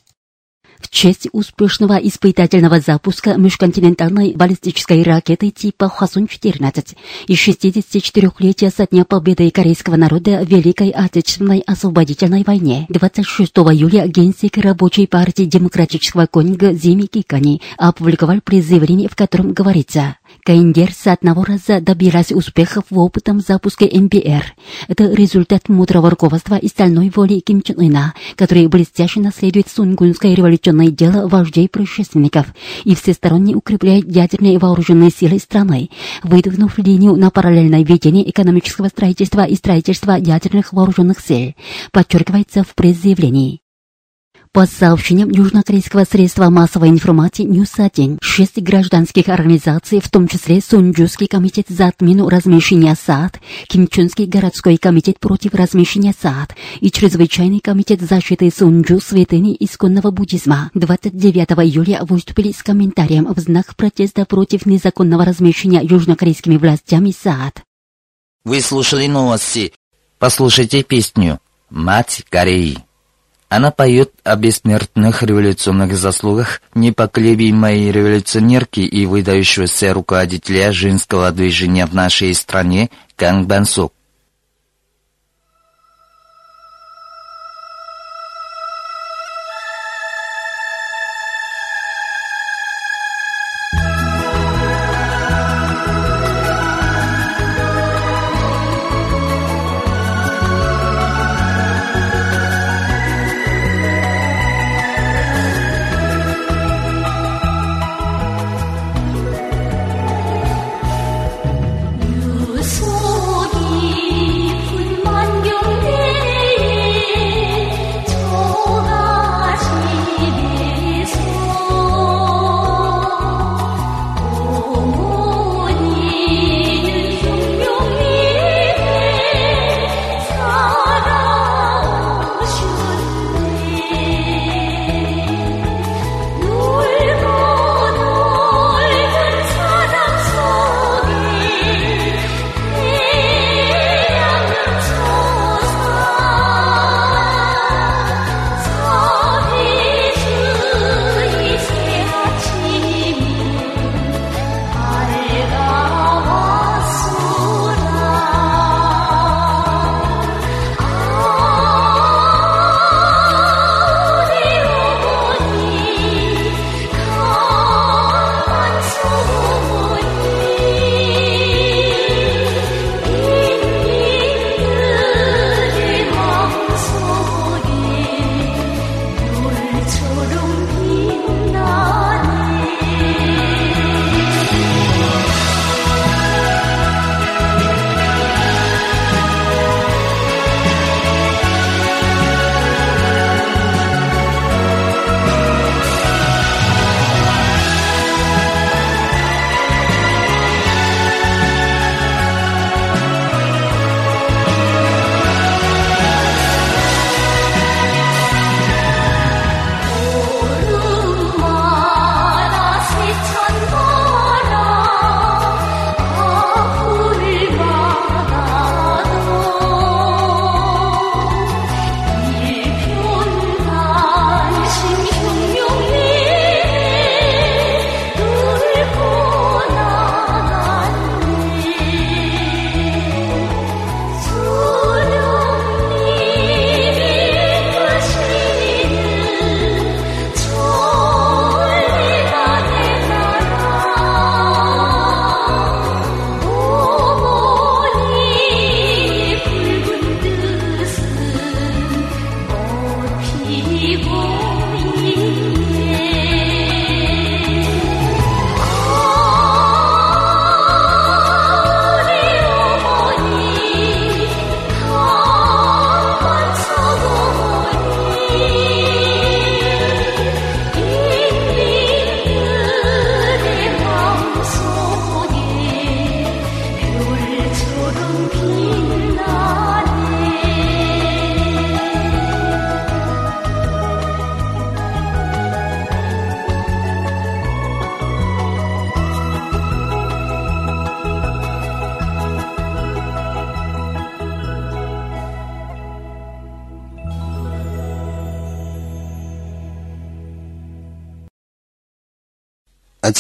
В 0.84 0.90
честь 0.90 1.30
успешного 1.32 1.94
испытательного 1.94 2.82
запуска 2.82 3.36
межконтинентальной 3.36 4.34
баллистической 4.36 5.02
ракеты 5.02 5.50
типа 5.50 5.86
Хасун-14 5.86 6.96
и 7.28 7.34
64-летия 7.34 8.70
со 8.70 8.86
дня 8.86 9.06
победы 9.06 9.50
корейского 9.50 9.96
народа 9.96 10.44
в 10.46 10.50
Великой 10.50 10.90
Отечественной 10.90 11.64
освободительной 11.66 12.44
войне 12.46 12.86
26 12.90 13.52
июля 13.52 14.08
генсек 14.08 14.58
рабочей 14.58 15.08
партии 15.08 15.44
демократического 15.44 16.26
конинга 16.26 16.74
Зими 16.74 17.04
Кикани 17.04 17.62
опубликовал 17.78 18.42
призывление, 18.42 19.08
в 19.08 19.16
котором 19.16 19.54
говорится 19.54 20.18
КНДР 20.46 20.92
с 20.92 21.08
одного 21.08 21.46
раза 21.46 21.80
добилась 21.80 22.34
успехов 22.34 22.84
в 22.90 23.00
опытном 23.00 23.40
запуске 23.40 23.90
МБР. 23.90 24.44
Это 24.90 25.06
результат 25.14 25.70
мудрого 25.70 26.10
руководства 26.10 26.56
и 26.56 26.68
стальной 26.68 27.10
воли 27.16 27.40
Ким 27.40 27.62
Чен 27.62 27.80
Ына, 27.80 28.14
который 28.36 28.68
блестяще 28.68 29.22
наследует 29.22 29.70
сунгунское 29.70 30.36
революционное 30.36 30.92
дело 30.92 31.30
вождей 31.30 31.70
предшественников 31.70 32.48
и 32.84 32.94
всесторонне 32.94 33.56
укрепляет 33.56 34.14
ядерные 34.14 34.60
вооруженные 34.60 35.12
силы 35.12 35.40
страны, 35.40 35.90
выдвинув 36.24 36.78
линию 36.78 37.16
на 37.16 37.30
параллельное 37.32 37.86
ведение 37.86 38.30
экономического 38.30 38.90
строительства 38.90 39.46
и 39.46 39.56
строительства 39.56 40.12
ядерных 40.12 40.74
вооруженных 40.74 41.22
сил, 41.22 41.54
подчеркивается 41.94 42.66
в 42.66 42.76
пресс-заявлении. 42.76 43.63
По 44.54 44.68
сообщениям 44.68 45.32
южнокорейского 45.32 46.04
средства 46.04 46.52
массовой 46.52 46.90
информации 46.90 47.44
News-1, 47.44 48.20
шесть 48.22 48.62
гражданских 48.62 49.28
организаций, 49.30 50.00
в 50.00 50.12
том 50.12 50.28
числе 50.28 50.62
Сунджуский 50.62 51.26
комитет 51.26 51.66
за 51.70 51.88
отмену 51.88 52.30
размещения 52.30 52.96
THAAD, 52.96 53.40
Кимчунский 53.68 54.28
городской 54.28 54.78
комитет 54.78 55.20
против 55.20 55.56
размещения 55.56 56.14
САД 56.14 56.56
и 56.82 56.92
Чрезвычайный 56.92 57.62
комитет 57.62 58.02
защиты 58.02 58.52
Сунджу 58.56 59.00
святыни 59.00 59.58
исконного 59.60 60.12
буддизма 60.12 60.70
29 60.76 61.50
июля 61.66 62.04
выступили 62.04 62.52
с 62.52 62.62
комментарием 62.62 63.34
в 63.34 63.40
знак 63.40 63.76
протеста 63.76 64.24
против 64.26 64.68
незаконного 64.68 65.26
размещения 65.26 65.82
южнокорейскими 65.82 66.58
властями 66.58 67.12
САД. 67.12 67.64
Вы 68.46 68.62
слушали 68.62 69.08
новости. 69.08 69.74
Послушайте 70.20 70.84
песню 70.84 71.40
«Мать 71.72 72.24
Кореи». 72.30 72.78
Она 73.56 73.70
поет 73.70 74.12
о 74.24 74.36
бессмертных 74.36 75.22
революционных 75.22 75.96
заслугах 75.96 76.60
непоколебимой 76.74 77.92
революционерки 77.92 78.80
и 78.80 79.06
выдающегося 79.06 79.94
руководителя 79.94 80.72
женского 80.72 81.32
движения 81.32 81.86
в 81.86 81.94
нашей 81.94 82.34
стране 82.34 82.90
Кang 83.16 83.44
Бансук. 83.44 83.94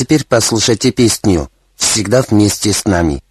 Теперь 0.04 0.26
послушайте 0.26 0.92
песню 0.92 1.50
«Всегда 1.78 2.24
вместе 2.24 2.74
с 2.74 2.84
нами». 2.84 3.23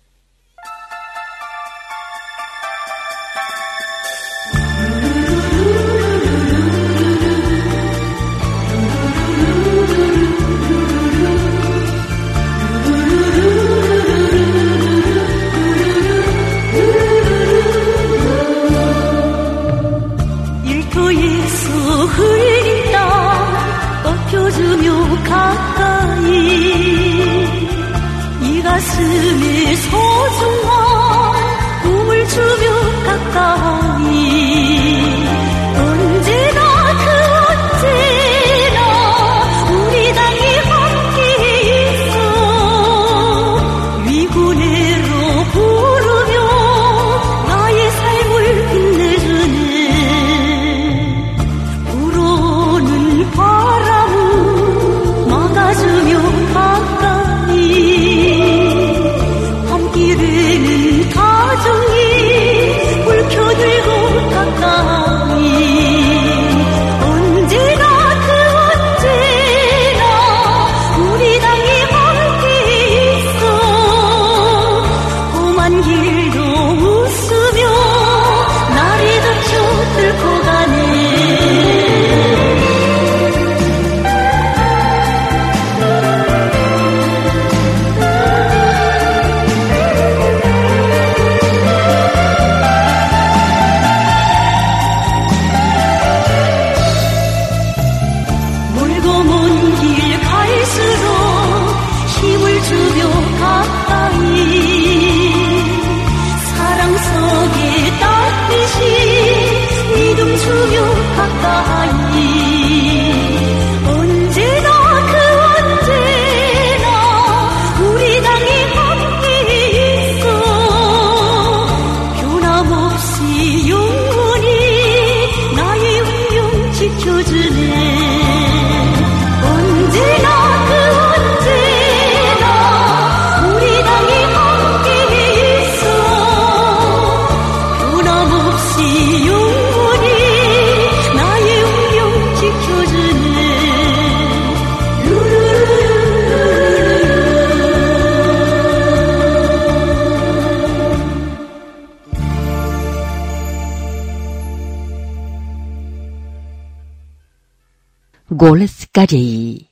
Голос 158.42 158.88
Кореи. 158.90 159.68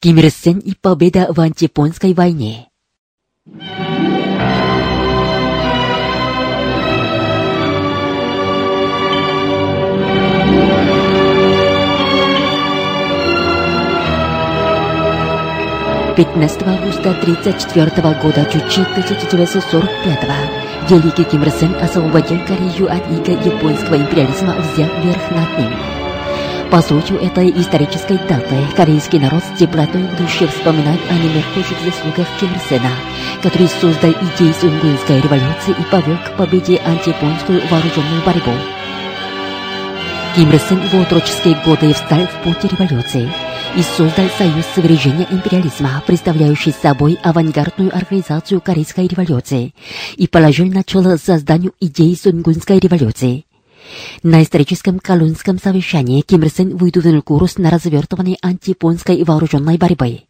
Ким 0.00 0.16
Ир 0.16 0.30
Сен 0.30 0.58
и 0.60 0.74
победа 0.74 1.26
в 1.28 1.38
антипонской 1.38 2.14
войне. 2.14 2.70
Пятнадцатого 16.16 16.72
августа 16.72 17.10
1934 17.10 17.90
года, 18.22 18.48
чуть 18.70 18.88
1945 18.92 20.88
Великий 20.88 21.24
Ким 21.24 21.42
Ир 21.42 21.50
Сен 21.50 21.74
освободил 21.74 22.38
Корею 22.46 22.90
от 22.90 23.06
иго 23.12 23.32
японского 23.44 23.96
империализма, 23.96 24.56
взяв 24.56 25.04
верх 25.04 25.30
над 25.32 25.58
ним. 25.58 25.97
По 26.70 26.82
случаю 26.82 27.18
этой 27.20 27.50
исторической 27.50 28.18
даты 28.28 28.56
корейский 28.76 29.18
народ 29.18 29.42
с 29.42 29.58
теплотой 29.58 30.02
в 30.02 30.16
душе 30.18 30.46
вспоминает 30.46 31.00
о 31.08 31.14
немеркущих 31.14 31.78
заслугах 31.82 32.26
Ким 32.38 32.50
Ир 32.52 32.60
Сена, 32.68 32.90
который 33.42 33.68
создал 33.68 34.10
идеи 34.10 34.52
Сунгунской 34.52 35.22
революции 35.22 35.70
и 35.70 35.90
повел 35.90 36.18
к 36.18 36.36
победе 36.36 36.78
антияпонскую 36.84 37.62
вооруженную 37.70 38.22
борьбу. 38.22 38.52
Ким 40.36 40.52
Ир 40.52 40.60
Сен 40.60 40.80
в 40.80 40.94
отроческие 41.00 41.58
годы 41.64 41.94
встал 41.94 42.26
в 42.26 42.42
путь 42.44 42.70
революции 42.70 43.32
и 43.74 43.82
создал 43.82 44.26
Союз 44.36 44.66
свержения 44.74 45.26
империализма, 45.30 46.02
представляющий 46.06 46.72
собой 46.72 47.18
авангардную 47.22 47.96
организацию 47.96 48.60
Корейской 48.60 49.06
революции, 49.06 49.74
и 50.16 50.26
положил 50.26 50.66
начало 50.66 51.16
созданию 51.16 51.72
идеи 51.80 52.14
Сунгунской 52.14 52.78
революции. 52.78 53.47
На 54.22 54.42
историческом 54.42 54.98
Колунском 54.98 55.58
совещании 55.58 56.20
Ким 56.22 56.42
Ир 56.42 56.50
Сен 56.50 56.76
выдвинул 56.76 57.22
курс 57.22 57.58
на 57.58 57.70
развертывание 57.70 58.36
антияпонской 58.42 59.22
вооруженной 59.24 59.78
борьбы. 59.78 60.22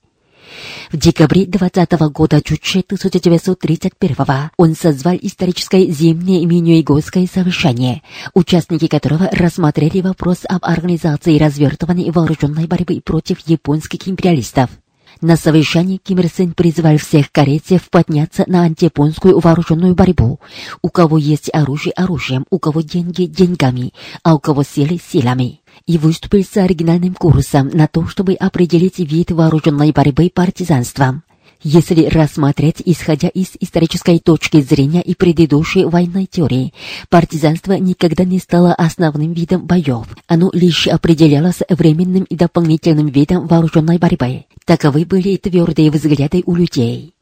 В 0.91 0.97
декабре 0.97 1.45
20 1.47 1.93
года 2.13 2.41
Чуче 2.41 2.81
1931 2.81 4.51
он 4.57 4.75
созвал 4.75 5.17
историческое 5.21 5.87
зимнее 5.91 6.47
Минюйгойское 6.47 7.27
совещание, 7.27 8.03
участники 8.35 8.87
которого 8.87 9.29
рассмотрели 9.33 10.01
вопрос 10.01 10.39
об 10.49 10.65
организации 10.65 11.37
и 11.37 11.39
развертывании 11.39 12.11
вооруженной 12.11 12.67
борьбы 12.67 13.01
против 13.01 13.41
японских 13.47 14.09
империалистов. 14.09 14.71
На 15.21 15.37
совещании 15.37 15.97
Ким 15.97 16.21
Ир 16.21 16.29
Сен 16.29 16.53
призвал 16.53 16.97
всех 16.97 17.33
корейцев 17.33 17.91
подняться 17.91 18.45
на 18.47 18.63
антияпонскую 18.63 19.41
вооруженную 19.41 19.97
борьбу. 19.97 20.39
У 20.81 20.91
кого 20.91 21.19
есть 21.19 21.51
оружие 21.53 21.93
оружием, 21.93 22.45
у 22.51 22.61
кого 22.61 22.83
деньги 22.83 23.25
деньгами, 23.25 23.93
а 24.23 24.37
у 24.37 24.39
кого 24.39 24.63
силы 24.63 25.01
силами. 25.05 25.61
И 25.87 25.99
выступил 25.99 26.45
с 26.45 26.57
оригинальным 26.57 27.15
курсом 27.15 27.69
на 27.73 27.89
то, 27.89 28.07
чтобы 28.07 28.35
определить 28.35 29.01
вид 29.01 29.33
вооруженной 29.33 29.91
борьбы 29.91 30.31
партизанством. 30.33 31.25
Если 31.63 32.07
рассмотреть, 32.07 32.83
исходя 32.85 33.29
из 33.29 33.53
исторической 33.59 34.21
точки 34.21 34.61
зрения 34.61 35.03
и 35.03 35.15
предыдущей 35.17 35.85
военной 35.85 36.27
теории, 36.27 36.73
партизанство 37.09 37.73
никогда 37.73 38.25
не 38.25 38.39
стало 38.39 38.73
основным 38.75 39.33
видом 39.33 39.67
боев. 39.67 40.07
Оно 40.29 40.51
лишь 40.53 40.87
определялось 40.87 41.63
временным 41.69 42.25
и 42.25 42.37
дополнительным 42.37 43.09
видом 43.09 43.49
вооруженной 43.49 43.99
борьбы. 43.99 44.45
Таковы 44.65 45.05
были 45.05 45.37
твердые 45.37 45.91
взгляды 45.91 46.45
у 46.47 46.55
людей. 46.55 47.15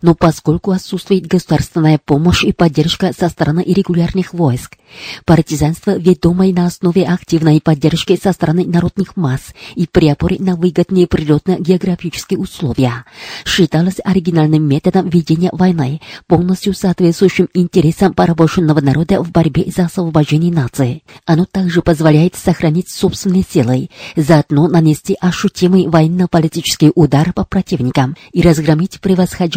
Но 0.00 0.14
поскольку 0.14 0.70
отсутствует 0.70 1.26
государственная 1.26 1.98
помощь 1.98 2.44
и 2.44 2.52
поддержка 2.52 3.12
со 3.16 3.28
стороны 3.28 3.64
регулярных 3.66 4.32
войск, 4.32 4.76
партизанство, 5.24 5.96
ведомое 5.96 6.52
на 6.52 6.66
основе 6.66 7.04
активной 7.04 7.60
поддержки 7.60 8.18
со 8.22 8.32
стороны 8.32 8.66
народных 8.66 9.16
масс 9.16 9.54
и 9.74 9.86
при 9.86 10.08
опоре 10.08 10.36
на 10.38 10.56
выгодные 10.56 11.06
природно-географические 11.06 12.38
условия, 12.38 13.04
считалось 13.44 13.96
оригинальным 14.04 14.62
методом 14.62 15.08
ведения 15.08 15.50
войны, 15.52 16.00
полностью 16.26 16.74
соответствующим 16.74 17.48
интересам 17.54 18.14
порабощенного 18.14 18.80
народа 18.80 19.22
в 19.22 19.30
борьбе 19.30 19.64
за 19.74 19.86
освобождение 19.86 20.52
нации. 20.52 21.02
Оно 21.26 21.44
также 21.44 21.82
позволяет 21.82 22.34
сохранить 22.34 22.90
собственные 22.90 23.44
силы, 23.48 23.90
заодно 24.16 24.68
нанести 24.68 25.16
ощутимый 25.20 25.86
военно-политический 25.86 26.92
удар 26.94 27.32
по 27.32 27.44
противникам 27.44 28.16
и 28.32 28.42
разгромить 28.42 29.00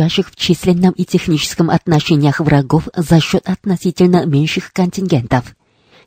превосходящих 0.06 0.32
в 0.32 0.36
численном 0.36 0.94
и 0.94 1.04
техническом 1.06 1.70
отношениях 1.70 2.40
врагов 2.40 2.88
за 2.96 3.20
счет 3.20 3.48
относительно 3.48 4.26
меньших 4.26 4.72
контингентов. 4.74 5.56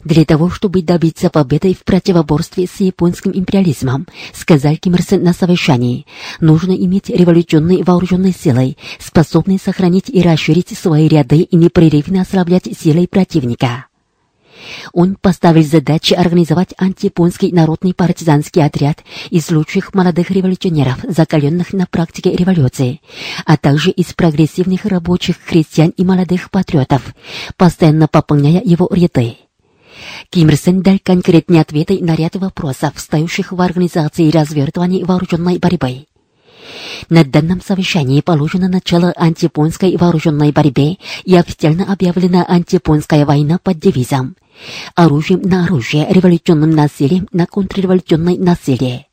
Для 0.05 0.25
того, 0.25 0.49
чтобы 0.49 0.83
добиться 0.83 1.29
победы 1.29 1.75
в 1.75 1.83
противоборстве 1.83 2.67
с 2.67 2.81
японским 2.81 3.33
империализмом, 3.35 4.07
сказал 4.33 4.77
Ким 4.77 4.95
Ир 4.95 5.03
Сен 5.03 5.25
на 5.25 5.33
совещании, 5.33 6.07
нужно 6.41 6.73
иметь 6.73 7.09
революционные 7.09 7.83
вооруженные 7.83 8.33
силы, 8.33 8.77
способные 9.01 9.59
сохранить 9.59 10.09
и 10.09 10.23
расширить 10.23 10.79
свои 10.79 11.09
ряды 11.09 11.41
и 11.41 11.57
непрерывно 11.57 12.23
ослаблять 12.23 12.69
силы 12.81 13.09
противника. 13.09 13.87
Он 14.93 15.17
поставил 15.17 15.63
задачу 15.63 16.15
организовать 16.17 16.75
антияпонский 16.79 17.53
народный 17.53 17.95
партизанский 17.95 18.65
отряд 18.65 18.99
из 19.31 19.51
лучших 19.51 19.95
молодых 19.95 20.31
революционеров, 20.31 20.99
закаленных 21.09 21.73
на 21.73 21.87
практике 21.87 22.35
революции, 22.35 23.01
а 23.45 23.57
также 23.57 23.91
из 23.91 24.13
прогрессивных 24.13 24.85
рабочих, 24.85 25.39
крестьян 25.39 25.91
и 25.91 26.05
молодых 26.05 26.51
патриотов, 26.51 27.15
постоянно 27.57 28.09
пополняя 28.09 28.63
его 28.65 28.89
ряды. 28.91 29.37
Ким 30.31 30.49
Ир 30.49 30.57
Сен 30.57 30.83
дал 30.83 30.99
конкретные 31.03 31.61
ответы 31.61 31.99
на 32.01 32.15
ряд 32.15 32.37
вопросов, 32.37 32.93
стоящих 32.97 33.53
в 33.53 33.61
организации 33.61 34.31
развертывания 34.31 35.05
вооруженной 35.05 35.59
борьбы. 35.59 36.07
На 37.09 37.25
данном 37.25 37.63
совещании 37.63 38.21
положено 38.21 38.69
начало 38.69 39.13
антияпонской 39.17 39.97
вооруженной 39.97 40.53
борьбе 40.53 40.99
и 41.25 41.35
официально 41.35 41.91
объявлена 41.91 42.45
антияпонская 42.47 43.25
война 43.25 43.59
под 43.63 43.79
девизом 43.79 44.37
«Оружием 44.95 45.43
на 45.43 45.65
оружие, 45.65 46.07
революционным 46.11 46.71
насилием 46.71 47.29
на 47.33 47.47
контрреволюционное 47.47 48.37
насилие». 48.37 49.09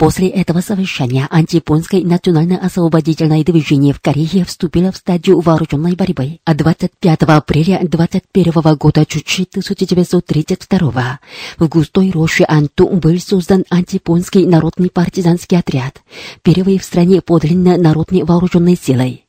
После 0.00 0.28
этого 0.28 0.62
совещания 0.62 1.28
антияпонское 1.30 2.02
национально-освободительное 2.02 3.44
движение 3.44 3.92
в 3.92 4.00
Корее 4.00 4.46
вступило 4.46 4.92
в 4.92 4.96
стадию 4.96 5.40
вооруженной 5.40 5.94
борьбы. 5.94 6.38
А 6.46 6.54
25 6.54 7.22
апреля 7.24 7.80
21 7.82 8.76
года 8.76 9.04
Чучи 9.04 9.42
1932 9.42 11.20
в 11.58 11.68
густой 11.68 12.10
роще 12.12 12.46
Анту 12.48 12.88
был 12.88 13.18
создан 13.18 13.64
антияпонский 13.68 14.46
народный 14.46 14.88
партизанский 14.88 15.58
отряд, 15.58 16.00
первый 16.40 16.78
в 16.78 16.84
стране 16.84 17.20
подлинно 17.20 17.76
народной 17.76 18.22
вооруженной 18.22 18.78
силой. 18.82 19.26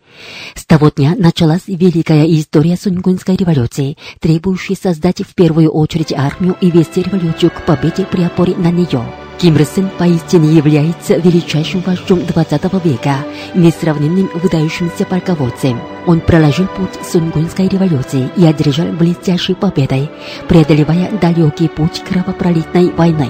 С 0.56 0.66
того 0.66 0.90
дня 0.90 1.16
началась 1.18 1.64
великая 1.68 2.26
история 2.26 2.78
Сунгунской 2.78 3.36
революции, 3.36 3.98
требующая 4.20 4.76
создать 4.76 5.22
в 5.22 5.34
первую 5.36 5.70
очередь 5.70 6.14
армию 6.14 6.56
и 6.62 6.72
вести 6.72 7.04
революцию 7.04 7.52
к 7.52 7.66
победе 7.66 8.06
при 8.06 8.24
опоре 8.24 8.56
на 8.56 8.72
нее. 8.72 9.04
Ким 9.42 9.56
Ир 9.56 9.66
Сен 9.66 9.90
поистине 9.98 10.54
является 10.54 11.16
величайшим 11.16 11.82
вождем 11.82 12.24
20 12.26 12.86
века, 12.86 13.26
несравненным 13.56 14.30
выдающимся 14.36 15.04
полководцем. 15.06 15.82
Он 16.06 16.22
проложил 16.22 16.68
путь 16.68 17.00
Сунгунской 17.12 17.68
революции 17.68 18.30
и 18.38 18.46
одержал 18.46 18.88
блестящей 18.94 19.56
победой, 19.56 20.12
преодолевая 20.48 21.12
далекий 21.20 21.70
путь 21.70 22.04
кровопролитной 22.08 22.92
войны. 22.92 23.30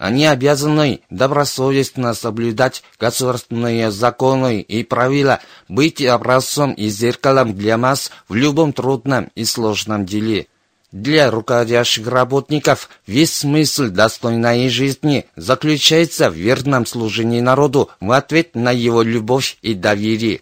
Они 0.00 0.24
обязаны 0.24 1.00
добросовестно 1.10 2.14
соблюдать 2.14 2.82
государственные 2.98 3.90
законы 3.90 4.62
и 4.62 4.82
правила, 4.82 5.40
быть 5.68 6.02
образцом 6.02 6.72
и 6.72 6.88
зеркалом 6.88 7.54
для 7.54 7.76
масс 7.76 8.10
в 8.26 8.34
любом 8.34 8.72
трудном 8.72 9.30
и 9.34 9.44
сложном 9.44 10.06
деле. 10.06 10.46
Для 10.90 11.30
руководящих 11.30 12.06
работников 12.06 12.88
весь 13.06 13.36
смысл 13.36 13.88
достойной 13.88 14.70
жизни 14.70 15.26
заключается 15.36 16.30
в 16.30 16.34
верном 16.34 16.86
служении 16.86 17.42
народу 17.42 17.90
в 18.00 18.10
ответ 18.12 18.54
на 18.54 18.72
его 18.72 19.02
любовь 19.02 19.58
и 19.60 19.74
доверие. 19.74 20.40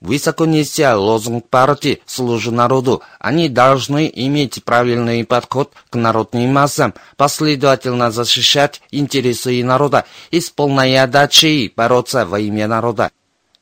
Высоко 0.00 0.46
неся 0.46 0.96
лозунг 0.96 1.48
партии 1.50 2.00
«Служу 2.06 2.50
народу», 2.52 3.02
они 3.18 3.50
должны 3.50 4.10
иметь 4.14 4.64
правильный 4.64 5.26
подход 5.26 5.72
к 5.90 5.94
народным 5.94 6.50
массам, 6.54 6.94
последовательно 7.18 8.10
защищать 8.10 8.80
интересы 8.90 9.62
народа 9.62 10.06
и 10.30 10.40
с 10.40 10.48
полной 10.48 10.98
отдачей 10.98 11.70
бороться 11.76 12.24
во 12.24 12.40
имя 12.40 12.66
народа. 12.66 13.10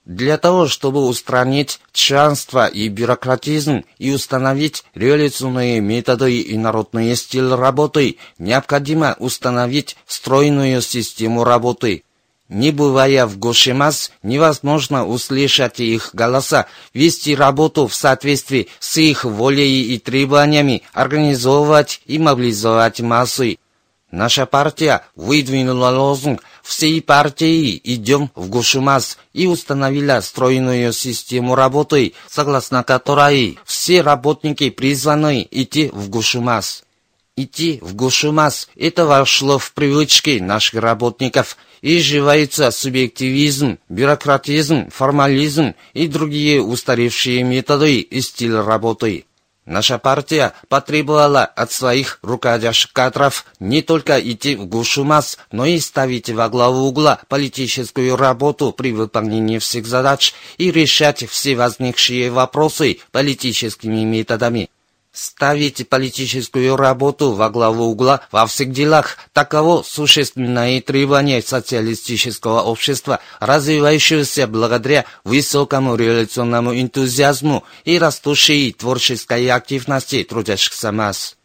Для 0.04 0.38
того, 0.38 0.68
чтобы 0.68 1.04
устранить 1.06 1.80
чанство 1.92 2.66
и 2.68 2.88
бюрократизм 2.88 3.84
и 3.98 4.12
установить 4.12 4.84
революционные 4.94 5.80
методы 5.80 6.40
и 6.40 6.56
народный 6.56 7.16
стиль 7.16 7.52
работы, 7.52 8.16
необходимо 8.38 9.16
установить 9.18 9.96
стройную 10.06 10.82
систему 10.82 11.42
работы– 11.42 12.04
не 12.48 12.70
бывая 12.70 13.26
в 13.26 13.38
Гошимас, 13.38 14.10
невозможно 14.22 15.06
услышать 15.06 15.80
их 15.80 16.10
голоса, 16.12 16.66
вести 16.94 17.34
работу 17.34 17.86
в 17.86 17.94
соответствии 17.94 18.68
с 18.80 18.96
их 18.96 19.24
волей 19.24 19.94
и 19.94 19.98
требованиями, 19.98 20.82
организовывать 20.92 22.00
и 22.06 22.18
мобилизовать 22.18 23.00
массы. 23.00 23.58
Наша 24.10 24.46
партия 24.46 25.02
выдвинула 25.16 25.90
лозунг 25.90 26.42
«Всей 26.62 27.02
партии 27.02 27.78
идем 27.84 28.30
в 28.34 28.48
Гушимас» 28.48 29.18
и 29.34 29.46
установила 29.46 30.20
стройную 30.22 30.94
систему 30.94 31.54
работы, 31.54 32.14
согласно 32.26 32.82
которой 32.84 33.58
все 33.66 34.00
работники 34.00 34.70
призваны 34.70 35.46
идти 35.50 35.90
в 35.92 36.08
Гушимас. 36.08 36.84
Идти 37.40 37.78
в 37.82 37.94
Гушимас– 37.94 38.68
это 38.76 39.06
вошло 39.06 39.58
в 39.58 39.70
привычки 39.72 40.40
наших 40.40 40.80
работников– 40.80 41.56
изживается 41.82 42.72
субъективизм, 42.72 43.78
бюрократизм, 43.88 44.90
формализм 44.90 45.76
и 45.94 46.08
другие 46.08 46.60
устаревшие 46.60 47.44
методы 47.44 48.00
и 48.00 48.20
стиль 48.22 48.56
работы. 48.56 49.24
Наша 49.66 49.98
партия 49.98 50.52
потребовала 50.68 51.44
от 51.44 51.70
своих 51.70 52.18
руководящих 52.22 52.92
кадров 52.92 53.44
не 53.60 53.82
только 53.82 54.18
идти 54.18 54.56
в 54.56 54.66
гушу 54.66 55.04
масс, 55.04 55.38
но 55.52 55.64
и 55.64 55.78
ставить 55.78 56.30
во 56.30 56.48
главу 56.48 56.88
угла 56.88 57.20
политическую 57.28 58.16
работу 58.16 58.72
при 58.72 58.90
выполнении 58.90 59.58
всех 59.58 59.86
задач 59.86 60.34
и 60.56 60.72
решать 60.72 61.24
все 61.28 61.54
возникшие 61.54 62.32
вопросы 62.32 62.98
политическими 63.12 64.02
методами. 64.02 64.70
Ставить 65.20 65.88
политическую 65.88 66.76
работу 66.76 67.32
во 67.32 67.50
главу 67.50 67.86
угла 67.86 68.20
во 68.30 68.46
всех 68.46 68.70
делах– 68.70 69.16
таково 69.32 69.82
существенное 69.82 70.80
требование 70.80 71.42
социалистического 71.42 72.62
общества, 72.62 73.18
развивающегося 73.40 74.46
благодаря 74.46 75.06
высокому 75.24 75.96
революционному 75.96 76.72
энтузиазму 76.72 77.64
и 77.84 77.98
растущей 77.98 78.72
творческой 78.72 79.48
активности 79.48 80.22
трудящихся 80.22 80.92
масс. 80.92 81.37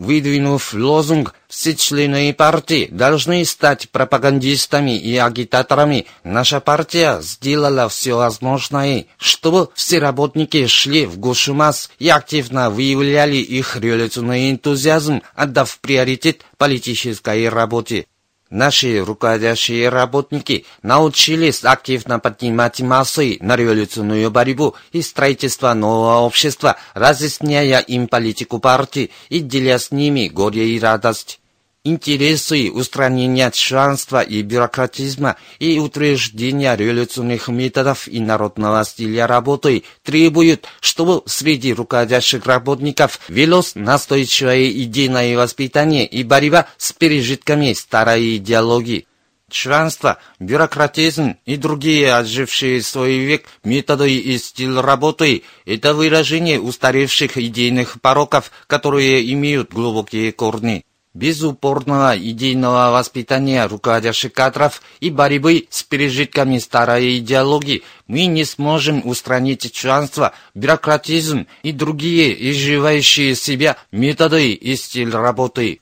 Выдвинув 0.00 0.72
лозунг 0.72 1.34
«Все 1.46 1.74
члены 1.74 2.32
партии 2.32 2.88
должны 2.90 3.44
стать 3.44 3.90
пропагандистами 3.90 4.96
и 4.96 5.18
агитаторами», 5.18 6.06
наша 6.24 6.60
партия 6.60 7.20
сделала 7.20 7.86
все 7.90 8.14
возможное, 8.14 9.04
чтобы 9.18 9.68
все 9.74 9.98
работники 9.98 10.66
шли 10.68 11.04
в 11.04 11.18
Гошумас 11.18 11.90
и 11.98 12.08
активно 12.08 12.70
выявляли 12.70 13.36
их 13.36 13.76
революционный 13.76 14.50
энтузиазм, 14.50 15.20
отдав 15.34 15.78
приоритет 15.80 16.46
политической 16.56 17.50
работе. 17.50 18.06
Наши 18.50 18.98
руководящие 19.04 19.88
работники 19.88 20.66
научились 20.82 21.64
активно 21.64 22.18
поднимать 22.18 22.80
массы 22.80 23.38
на 23.40 23.54
революционную 23.54 24.28
борьбу 24.32 24.74
и 24.90 25.02
строительство 25.02 25.72
нового 25.72 26.18
общества, 26.26 26.76
разъясняя 26.94 27.78
им 27.78 28.08
политику 28.08 28.58
партии 28.58 29.12
и 29.28 29.38
деля 29.38 29.78
с 29.78 29.92
ними 29.92 30.26
горе 30.26 30.70
и 30.70 30.80
радость. 30.80 31.38
Интересы 31.82 32.70
устранения 32.70 33.50
чванства 33.50 34.20
и 34.20 34.42
бюрократизма 34.42 35.36
и 35.58 35.78
утверждения 35.78 36.76
революционных 36.76 37.48
методов 37.48 38.06
и 38.06 38.20
народного 38.20 38.84
стиля 38.84 39.26
работы 39.26 39.84
требуют, 40.02 40.66
чтобы 40.82 41.22
среди 41.24 41.72
руководящих 41.72 42.44
работников 42.44 43.18
велось 43.28 43.76
настойчивое 43.76 44.68
идейное 44.68 45.34
воспитание 45.38 46.04
и 46.06 46.22
борьба 46.22 46.66
с 46.76 46.92
пережитками 46.92 47.72
старой 47.72 48.36
идеологии. 48.36 49.06
Чванство, 49.50 50.18
бюрократизм 50.38 51.36
и 51.46 51.56
другие 51.56 52.12
отжившие 52.12 52.82
свой 52.82 53.16
век 53.20 53.46
методы 53.64 54.14
и 54.14 54.36
стиль 54.36 54.78
работы– 54.78 55.44
это 55.64 55.94
выражение 55.94 56.60
устаревших 56.60 57.38
идейных 57.38 58.02
пороков, 58.02 58.52
которые 58.66 59.32
имеют 59.32 59.72
глубокие 59.72 60.30
корни. 60.32 60.84
Без 61.12 61.42
упорного 61.42 62.16
идейного 62.16 62.92
воспитания 62.92 63.66
руководящих 63.66 64.32
кадров 64.32 64.80
и 65.00 65.10
борьбы 65.10 65.66
с 65.68 65.82
пережитками 65.82 66.58
старой 66.58 67.18
идеологии 67.18 67.82
мы 68.06 68.26
не 68.26 68.44
сможем 68.44 69.02
устранить 69.04 69.72
чванство, 69.72 70.32
бюрократизм 70.54 71.48
и 71.64 71.72
другие 71.72 72.52
изживающие 72.52 73.34
себя 73.34 73.76
методы 73.90 74.52
и 74.52 74.76
стиль 74.76 75.10
работы. 75.10 75.80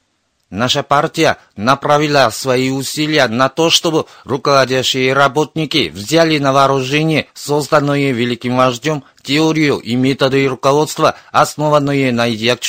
Наша 0.51 0.82
партия 0.82 1.36
направила 1.57 2.30
свои 2.32 2.70
усилия 2.70 3.28
на 3.28 3.51
то, 3.51 3.68
чтобы 3.68 4.07
руководящие 4.24 5.12
работники 5.12 5.90
взяли 5.94 6.38
на 6.38 6.55
вооружение 6.55 7.28
созданные 7.34 8.12
великим 8.12 8.57
вождем 8.57 9.05
теорию 9.22 9.76
и 9.76 9.94
методы 9.94 10.46
руководства, 10.49 11.16
основанные 11.32 12.12
на 12.12 12.32
идеях 12.32 12.61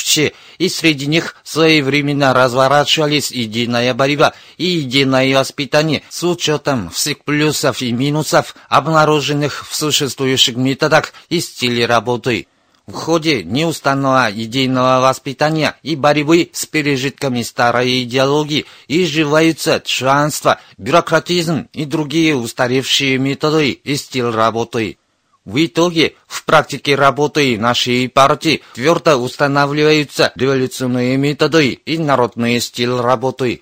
и 0.57 0.67
среди 0.67 1.05
них 1.07 1.37
своевременно 1.43 2.33
разворачивались 2.33 3.31
единая 3.31 3.93
борьба 3.93 4.33
и 4.57 4.65
единое 4.65 5.33
воспитание 5.37 6.03
с 6.09 6.21
учетом 6.25 6.89
всех 6.89 7.23
плюсов 7.23 7.81
и 7.81 7.93
минусов, 7.93 8.55
обнаруженных 8.67 9.65
в 9.69 9.73
существующих 9.73 10.57
методах 10.57 11.13
и 11.29 11.39
стиле 11.39 11.85
работы. 11.85 12.47
В 12.89 12.93
ходе 12.93 13.43
неустанного 13.43 14.31
идейного 14.31 14.99
воспитания 14.99 15.75
и 15.83 15.95
борьбы 15.95 16.49
с 16.51 16.65
пережитками 16.65 17.43
старой 17.43 18.01
идеологии 18.01 18.65
изживаются 18.87 19.79
чванство, 19.85 20.59
бюрократизм 20.79 21.67
и 21.71 21.85
другие 21.85 22.35
устаревшие 22.35 23.19
методы 23.19 23.69
и 23.69 23.95
стиль 23.95 24.31
работы. 24.31 24.97
В 25.45 25.63
итоге, 25.63 26.15
в 26.25 26.43
практике 26.45 26.95
работы 26.95 27.59
нашей 27.59 28.09
партии 28.09 28.63
твердо 28.73 29.17
устанавливаются 29.17 30.31
революционные 30.35 31.15
методы 31.17 31.73
и 31.73 31.99
народный 31.99 32.59
стиль 32.59 32.95
работы. 32.95 33.61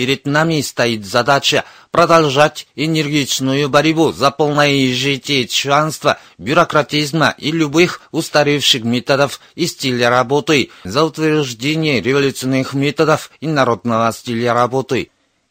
Перед 0.00 0.24
нами 0.24 0.62
стоит 0.62 1.04
задача 1.04 1.66
продолжать 1.90 2.66
энергичную 2.74 3.68
борьбу 3.68 4.12
за 4.12 4.30
полное 4.30 4.86
изжитие 4.86 5.46
чванства, 5.46 6.18
бюрократизма 6.38 7.34
и 7.36 7.52
любых 7.52 8.00
устаревших 8.10 8.82
методов 8.82 9.40
и 9.56 9.66
стиля 9.66 10.08
работы, 10.08 10.70
за 10.84 11.04
утверждение 11.04 12.00
революционных 12.00 12.72
методов 12.72 13.30
и 13.40 13.46
народного 13.46 14.10
стиля 14.14 14.54
работы. 14.54 15.10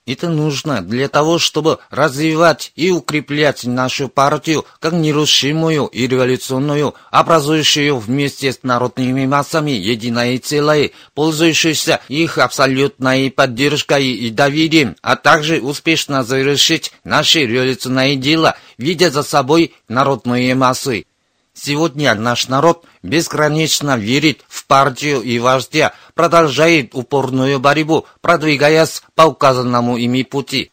Это 0.09 0.27
нужно 0.27 0.81
для 0.81 1.07
того, 1.07 1.37
чтобы 1.37 1.77
развивать 1.91 2.71
и 2.75 2.89
укреплять 2.89 3.65
нашу 3.65 4.09
партию 4.09 4.65
как 4.79 4.93
нерушимую 4.93 5.85
и 5.85 6.07
революционную, 6.07 6.95
образующую 7.11 7.95
вместе 7.95 8.51
с 8.51 8.61
народными 8.63 9.27
массами 9.27 9.69
единое 9.69 10.39
целое, 10.39 10.89
пользующуюся 11.13 11.99
их 12.07 12.39
абсолютной 12.39 13.29
поддержкой 13.29 14.07
и 14.07 14.31
доверием, 14.31 14.95
а 15.03 15.15
также 15.15 15.61
успешно 15.61 16.23
завершить 16.23 16.91
наше 17.03 17.45
революционное 17.45 18.15
дело, 18.15 18.57
видя 18.79 19.11
за 19.11 19.21
собой 19.21 19.75
народные 19.87 20.55
массы. 20.55 21.05
Сегодня 21.61 22.15
наш 22.15 22.47
народ 22.47 22.85
бесконечно 23.03 23.97
верит 23.97 24.45
в 24.47 24.65
партию 24.65 25.21
и 25.21 25.39
вождя, 25.39 25.93
продолжает 26.13 26.95
упорную 26.95 27.59
борьбу, 27.59 28.05
продвигаясь 28.21 29.03
по 29.13 29.23
указанному 29.23 29.97
ими 29.97 30.23
пути. 30.23 30.71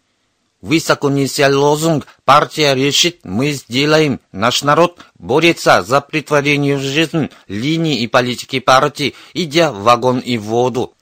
Высоко 0.60 1.10
неся 1.10 1.48
лозунг 1.48 2.06
«Партия 2.24 2.74
решит, 2.74 3.20
мы 3.24 3.50
сделаем». 3.50 4.20
Наш 4.30 4.62
народ 4.62 5.00
борется 5.18 5.82
за 5.82 6.00
притворение 6.00 6.76
в 6.76 6.82
жизнь 6.82 7.30
линии 7.48 8.00
и 8.00 8.06
политики 8.06 8.60
партии, 8.60 9.14
идя 9.34 9.72
в 9.72 9.82
вагон 9.82 10.20
и 10.20 10.38
в 10.38 10.44
воду. 10.44 10.95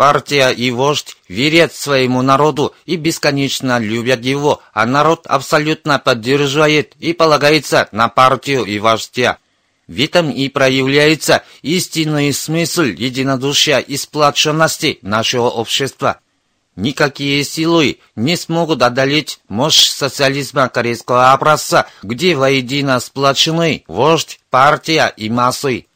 Партия 0.00 0.48
и 0.48 0.70
вождь 0.70 1.18
верят 1.28 1.74
своему 1.74 2.22
народу 2.22 2.74
и 2.86 2.96
бесконечно 2.96 3.78
любят 3.78 4.24
его, 4.24 4.62
а 4.72 4.86
народ 4.86 5.26
абсолютно 5.26 5.98
поддерживает 5.98 6.94
и 7.00 7.12
полагается 7.12 7.86
на 7.92 8.08
партию 8.08 8.64
и 8.64 8.78
вождя. 8.78 9.36
В 9.88 10.00
этом 10.02 10.30
и 10.30 10.48
проявляется 10.48 11.42
истинный 11.60 12.32
смысл 12.32 12.84
единодушия 12.84 13.76
и 13.76 13.98
сплоченности 13.98 15.00
нашего 15.02 15.50
общества. 15.50 16.20
Никакие 16.76 17.44
силы 17.44 17.98
не 18.16 18.36
смогут 18.36 18.80
одолеть 18.80 19.40
мощь 19.48 19.86
социализма 19.86 20.70
корейского 20.70 21.32
образца, 21.32 21.88
где 22.02 22.36
воедино 22.36 23.00
сплочены 23.00 23.84
вождь, 23.86 24.40
партия 24.48 25.12
и 25.14 25.28
массы. 25.28 25.88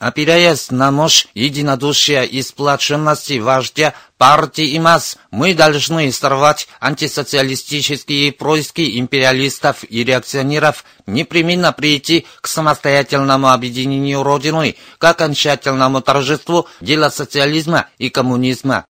Опираясь 0.00 0.70
на 0.70 0.90
мощь 0.90 1.26
единодушия 1.34 2.22
и 2.22 2.40
сплоченности 2.40 3.38
вождя 3.38 3.92
партии 4.16 4.68
и 4.70 4.78
масс, 4.78 5.18
мы 5.30 5.52
должны 5.52 6.10
сорвать 6.10 6.68
антисоциалистические 6.80 8.32
происки 8.32 8.98
империалистов 8.98 9.84
и 9.86 10.02
реакционеров, 10.02 10.86
непременно 11.06 11.74
прийти 11.74 12.26
к 12.40 12.48
самостоятельному 12.48 13.50
объединению 13.50 14.22
Родины, 14.22 14.76
к 14.96 15.04
окончательному 15.04 16.00
торжеству 16.00 16.66
дела 16.80 17.10
социализма 17.10 17.88
и 17.98 18.08
коммунизма. 18.08 18.86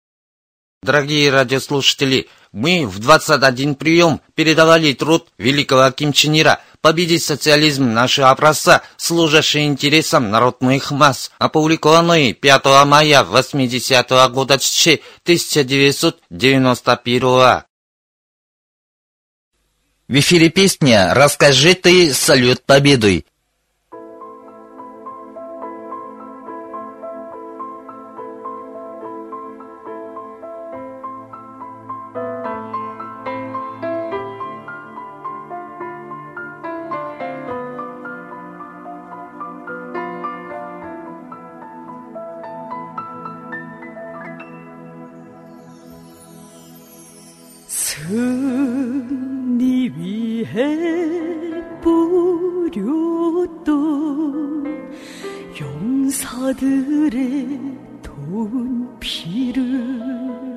Дорогие 0.82 1.30
радиослушатели, 1.30 2.28
мы 2.50 2.84
в 2.84 2.98
21 2.98 3.76
прием 3.76 4.20
передавали 4.34 4.92
труд 4.92 5.28
великого 5.38 5.88
Ким 5.92 6.12
Чен 6.12 6.34
Ира 6.36 6.60
победить 6.86 7.24
социализм 7.24 7.92
нашего 7.92 8.30
образца, 8.30 8.82
служащий 8.96 9.64
интересам 9.64 10.30
народных 10.30 10.92
масс, 10.92 11.32
опубликованный 11.36 12.32
5 12.32 12.84
мая 12.84 13.24
80 13.24 14.12
-го 14.12 14.28
года 14.28 14.56
1991 15.24 17.64
В 20.06 20.14
эфире 20.20 20.48
песня 20.48 21.12
«Расскажи 21.12 21.74
ты 21.74 22.14
салют 22.14 22.64
победой». 22.64 23.26
돈 58.02 58.98
피를 59.00 60.56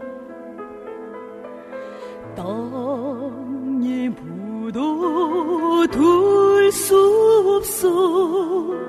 땅에 2.35 4.09
묻어 4.09 5.87
둘 5.91 6.71
수 6.71 6.95
없어 7.57 8.88